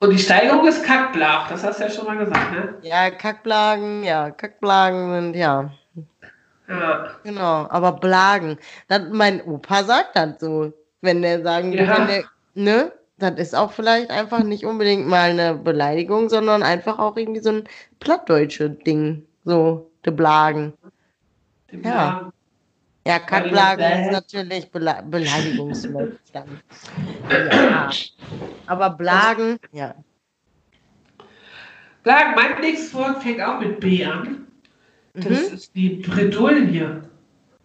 Und 0.00 0.10
die 0.10 0.18
Steigerung 0.18 0.66
ist 0.66 0.84
Kackblach, 0.84 1.48
das 1.48 1.64
hast 1.64 1.80
du 1.80 1.84
ja 1.84 1.90
schon 1.90 2.06
mal 2.06 2.16
gesagt, 2.16 2.52
ne? 2.52 2.74
Ja, 2.82 3.10
Kackblagen, 3.10 4.04
ja, 4.04 4.30
Kackblagen 4.30 5.10
sind, 5.12 5.34
ja, 5.36 5.70
Ja. 6.68 7.10
genau. 7.24 7.66
Aber 7.70 7.92
Blagen, 7.92 8.58
das, 8.88 9.02
mein 9.10 9.42
Opa 9.42 9.82
sagt 9.84 10.14
das 10.14 10.38
so. 10.40 10.72
Wenn 11.00 11.22
der 11.22 11.42
sagen, 11.42 11.72
Ja. 11.72 11.96
wenn 11.96 12.06
der, 12.06 12.24
ne? 12.54 12.92
Das 13.18 13.32
ist 13.38 13.54
auch 13.56 13.72
vielleicht 13.72 14.10
einfach 14.10 14.44
nicht 14.44 14.64
unbedingt 14.64 15.08
mal 15.08 15.30
eine 15.30 15.54
Beleidigung, 15.54 16.28
sondern 16.28 16.62
einfach 16.62 17.00
auch 17.00 17.16
irgendwie 17.16 17.40
so 17.40 17.50
ein 17.50 17.64
plattdeutsche 17.98 18.70
Ding. 18.70 19.26
So, 19.44 19.90
de 20.06 20.12
Blagen. 20.12 20.74
Dem 21.72 21.82
Ja. 21.82 21.90
Blagen. 22.10 22.32
Ja, 23.08 23.18
Kackblagen 23.20 24.02
ist 24.04 24.12
natürlich 24.12 24.70
Bele 24.70 25.02
Beleidigungswort 25.08 26.18
dann. 26.34 26.60
Ja. 27.30 27.90
Aber 28.66 28.90
Blagen, 28.90 29.58
ja. 29.72 29.94
Blagen, 32.02 32.34
mein 32.36 32.60
nächstes 32.60 32.92
Wort 32.92 33.22
fängt 33.22 33.40
auch 33.40 33.60
mit 33.60 33.80
B 33.80 34.04
an. 34.04 34.46
Das 35.14 35.24
Mhm. 35.24 35.54
ist 35.54 35.74
die 35.74 35.88
Bredouille. 36.06 37.02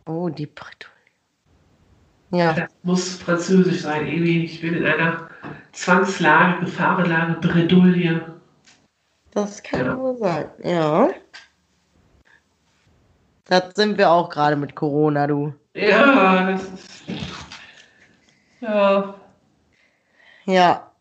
Oh, 0.06 0.30
die 0.30 0.46
Bredouille. 0.48 0.90
Ja, 2.32 2.54
Das 2.54 2.70
muss 2.84 3.16
französisch 3.18 3.82
sein, 3.82 4.08
irgendwie. 4.08 4.46
Ich 4.46 4.62
bin 4.62 4.74
in 4.76 4.86
einer 4.86 5.28
Zwangslage, 5.74 6.62
Gefahrenlage, 6.66 7.34
Bredouille. 7.42 8.34
das 9.32 9.62
kann 9.62 9.86
Ja. 9.88 9.98
wohl 9.98 10.18
sein. 10.18 10.46
Ja. 10.64 11.10
Das 13.54 13.76
sind 13.76 14.00
wir 14.00 14.10
auch 14.10 14.30
gerade 14.32 14.56
mit 14.56 14.74
Corona, 14.74 15.28
du. 15.28 15.54
Ja, 15.76 16.54
das 16.54 16.64
ist. 16.64 17.04
Ja. 18.62 19.14
Ja. 20.46 20.92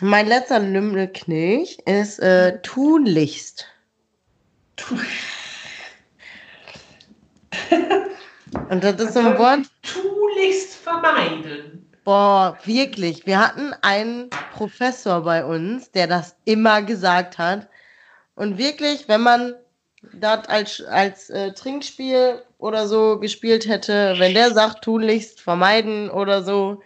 Mein 0.00 0.28
letzter 0.28 0.60
Lümmelknilch 0.60 1.78
ist 1.84 2.20
äh, 2.20 2.62
tunlichst. 2.62 3.66
Und 8.70 8.84
das 8.84 9.00
ist 9.00 9.14
so 9.14 9.18
ein 9.18 9.36
Wort, 9.36 9.68
Tunlichst 9.82 10.76
vermeiden. 10.76 11.90
boah, 12.04 12.56
wirklich. 12.64 13.26
Wir 13.26 13.40
hatten 13.40 13.74
einen 13.82 14.30
Professor 14.52 15.22
bei 15.22 15.44
uns, 15.44 15.90
der 15.90 16.06
das 16.06 16.36
immer 16.44 16.82
gesagt 16.82 17.36
hat. 17.38 17.68
Und 18.36 18.58
wirklich, 18.58 19.08
wenn 19.08 19.22
man 19.22 19.56
das 20.12 20.48
als, 20.48 20.84
als 20.84 21.30
äh, 21.30 21.52
Trinkspiel 21.52 22.42
oder 22.58 22.86
so 22.88 23.18
gespielt 23.18 23.68
hätte, 23.68 24.14
wenn 24.18 24.34
der 24.34 24.52
sagt, 24.52 24.84
tunlichst 24.84 25.40
vermeiden 25.40 26.10
oder 26.10 26.42
so, 26.42 26.82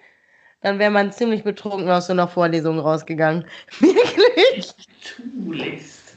dann 0.62 0.78
wäre 0.78 0.90
man 0.90 1.12
ziemlich 1.12 1.44
betrunken 1.44 1.88
aus 1.88 2.06
so 2.06 2.12
einer 2.12 2.28
Vorlesung 2.28 2.78
rausgegangen. 2.78 3.46
Wirklich. 3.80 4.72
Tunlichst. 5.16 6.14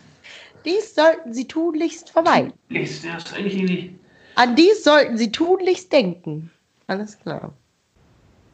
Dies 0.66 0.96
sollten 0.96 1.34
Sie 1.34 1.48
tunlichst 1.48 2.10
vermeiden. 2.10 2.54
Tunlichst, 2.68 3.04
ja, 3.04 3.18
ist 3.18 3.34
eigentlich 3.34 3.56
nicht. 3.56 3.96
An 4.36 4.56
dies 4.56 4.84
sollten 4.84 5.18
Sie 5.18 5.32
tunlichst 5.32 5.92
denken. 5.92 6.52
Alles 6.88 7.20
klar. 7.20 7.54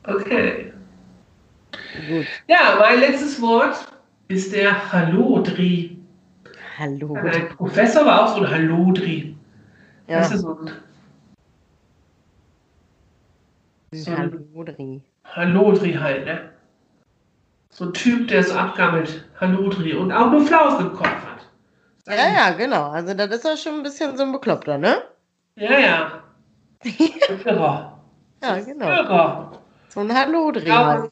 Okay. 0.05 0.73
Gut. 2.09 2.25
Ja, 2.47 2.77
mein 2.79 2.99
letztes 2.99 3.41
Wort 3.41 3.75
ist 4.27 4.53
der 4.53 4.91
Hallodri. 4.91 5.98
Hallo. 6.79 7.13
Ein 7.15 7.49
Professor 7.57 8.05
war 8.05 8.23
auch 8.23 8.35
so 8.37 8.41
ein 8.43 8.49
Hallodri. 8.49 9.35
Das 10.07 10.29
Ja. 10.29 10.35
ist 10.35 10.41
so 10.41 10.57
ein 10.57 10.71
so 13.91 14.11
ein 14.11 14.17
Hallo, 14.17 14.63
Dri. 14.63 15.01
Hallodri 15.25 15.93
halt, 15.93 16.25
ne? 16.25 16.49
So 17.71 17.85
ein 17.85 17.93
Typ, 17.93 18.27
der 18.29 18.43
so 18.43 18.53
abgammelt. 18.53 19.25
Hallodri. 19.41 19.93
Und 19.93 20.11
auch 20.13 20.31
nur 20.31 20.41
Flausen 20.41 20.87
im 20.87 20.93
Kopf 20.93 21.07
hat. 21.07 21.47
Ja, 22.07 22.29
ja, 22.33 22.51
genau. 22.51 22.89
Also 22.91 23.13
das 23.13 23.27
ist 23.29 23.43
ja 23.45 23.57
schon 23.57 23.75
ein 23.79 23.83
bisschen 23.83 24.15
so 24.17 24.23
ein 24.23 24.31
Bekloppter, 24.31 24.77
ne? 24.77 25.01
Ja, 25.55 25.79
ja. 25.79 26.23
Irrer. 27.45 27.99
Ja, 28.41 28.59
genau. 28.61 28.87
Irrer. 28.87 29.51
So 29.89 29.99
ein 29.99 30.13
Hallo-Dreh 30.15 30.67
Ja. 30.67 30.85
halt. 30.85 31.11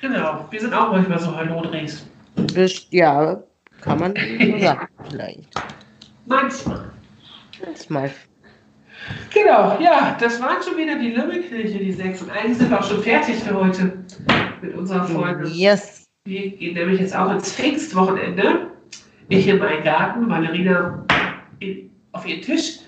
Genau, 0.00 0.46
wir 0.50 0.60
sind 0.60 0.72
auch 0.74 0.92
manchmal 0.92 1.18
so 1.18 1.34
Hallo-Drehs. 1.34 2.06
Das- 2.54 2.86
Ja, 2.90 3.42
kann 3.82 3.98
man 3.98 4.14
so 4.16 4.58
sagen, 4.58 4.88
vielleicht. 5.10 5.54
Manchmal. 6.26 6.90
Manchmal. 7.64 8.10
Genau, 9.34 9.78
ja, 9.80 10.16
das 10.20 10.40
waren 10.40 10.62
schon 10.62 10.76
wieder 10.76 10.96
die 10.96 11.10
Lümmelkirche, 11.10 11.78
die 11.78 11.92
sechs. 11.92 12.22
Und 12.22 12.30
eigentlich 12.30 12.58
sind 12.58 12.70
wir 12.70 12.78
auch 12.78 12.84
schon 12.84 13.02
fertig 13.02 13.36
für 13.36 13.54
heute 13.54 14.04
mit 14.60 14.74
unserer 14.76 15.04
Folge. 15.04 15.48
Yes. 15.48 16.06
Wir 16.24 16.50
gehen 16.50 16.74
nämlich 16.74 17.00
jetzt 17.00 17.16
auch 17.16 17.30
ins 17.32 17.52
Pfingstwochenende. 17.52 18.68
Ich 19.28 19.48
in 19.48 19.58
meinen 19.58 19.82
Garten, 19.82 20.28
Valerina 20.28 21.04
in, 21.58 21.90
auf 22.12 22.26
ihren 22.26 22.42
Tisch. 22.42 22.78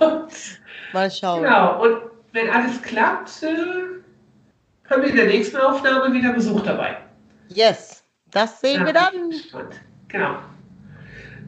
und, 0.00 0.28
Mal 0.94 1.10
schauen. 1.10 1.42
genau, 1.42 1.82
und 1.82 1.96
wenn 2.32 2.48
alles 2.48 2.80
klappt, 2.80 3.42
äh, 3.42 3.46
haben 4.88 5.02
wir 5.02 5.10
in 5.10 5.16
der 5.16 5.26
nächsten 5.26 5.56
Aufnahme 5.58 6.12
wieder 6.14 6.32
Besuch 6.32 6.62
dabei. 6.62 6.96
Yes. 7.48 7.93
Das 8.34 8.60
sehen 8.60 8.84
wir 8.84 8.92
dann. 8.92 9.12
Genau. 10.08 10.36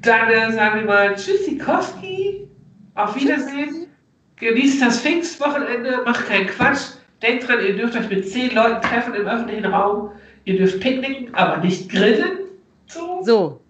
Dann 0.02 0.30
äh, 0.30 0.52
sagen 0.52 0.80
wir 0.80 0.86
mal 0.86 1.14
Tschüssikowski, 1.14 2.48
auf 2.94 3.16
Wiedersehen. 3.16 3.88
Genießt 4.36 4.82
das 4.82 5.00
Pfingstwochenende, 5.00 6.02
macht 6.04 6.26
keinen 6.28 6.46
Quatsch. 6.46 6.92
Denkt 7.22 7.48
dran, 7.48 7.60
ihr 7.60 7.76
dürft 7.76 7.96
euch 7.96 8.08
mit 8.08 8.28
zehn 8.30 8.54
Leuten 8.54 8.80
treffen 8.82 9.14
im 9.14 9.26
öffentlichen 9.26 9.64
Raum. 9.66 10.12
Ihr 10.44 10.58
dürft 10.58 10.80
picknicken, 10.80 11.34
aber 11.34 11.56
nicht 11.58 11.90
grillen. 11.90 12.38
So. 12.86 13.22
So. 13.22 13.60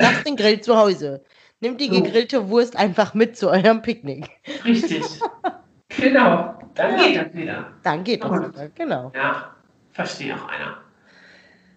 Lasst 0.00 0.26
den 0.26 0.36
Grill 0.36 0.60
zu 0.60 0.76
Hause. 0.76 1.22
Nehmt 1.60 1.80
die 1.80 1.88
So. 1.88 2.02
gegrillte 2.02 2.48
Wurst 2.48 2.76
einfach 2.76 3.14
mit 3.14 3.36
zu 3.36 3.50
eurem 3.50 3.82
Picknick. 3.82 4.28
Richtig. 4.64 5.04
genau. 5.96 6.54
Dann 6.74 6.96
Ja. 6.98 7.06
geht 7.06 7.16
das 7.16 7.34
wieder. 7.34 7.72
Dann 7.82 8.04
geht 8.04 8.24
das 8.24 8.30
wieder. 8.32 8.68
Genau. 8.74 9.12
Ja, 9.14 9.54
verstehe 9.92 10.34
auch 10.34 10.48
einer. 10.48 10.78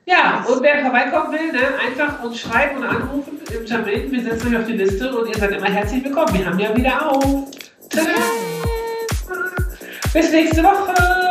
Ja, 0.05 0.43
und 0.47 0.63
wer 0.63 0.81
vorbeikommen 0.81 1.31
will, 1.31 1.51
ne, 1.51 1.77
einfach 1.85 2.23
uns 2.23 2.39
schreiben 2.39 2.77
und 2.77 2.85
anrufen 2.85 3.39
im 3.55 3.65
Jamin. 3.65 4.11
Wir 4.11 4.23
setzen 4.23 4.53
euch 4.53 4.61
auf 4.61 4.65
die 4.65 4.73
Liste 4.73 5.15
und 5.15 5.29
ihr 5.29 5.37
seid 5.37 5.51
immer 5.51 5.69
herzlich 5.69 6.03
willkommen. 6.03 6.33
Wir 6.33 6.45
haben 6.45 6.59
ja 6.59 6.75
wieder 6.75 7.09
auf. 7.09 7.45
Tada! 7.89 8.11
Bis 10.13 10.31
nächste 10.31 10.63
Woche. 10.63 11.30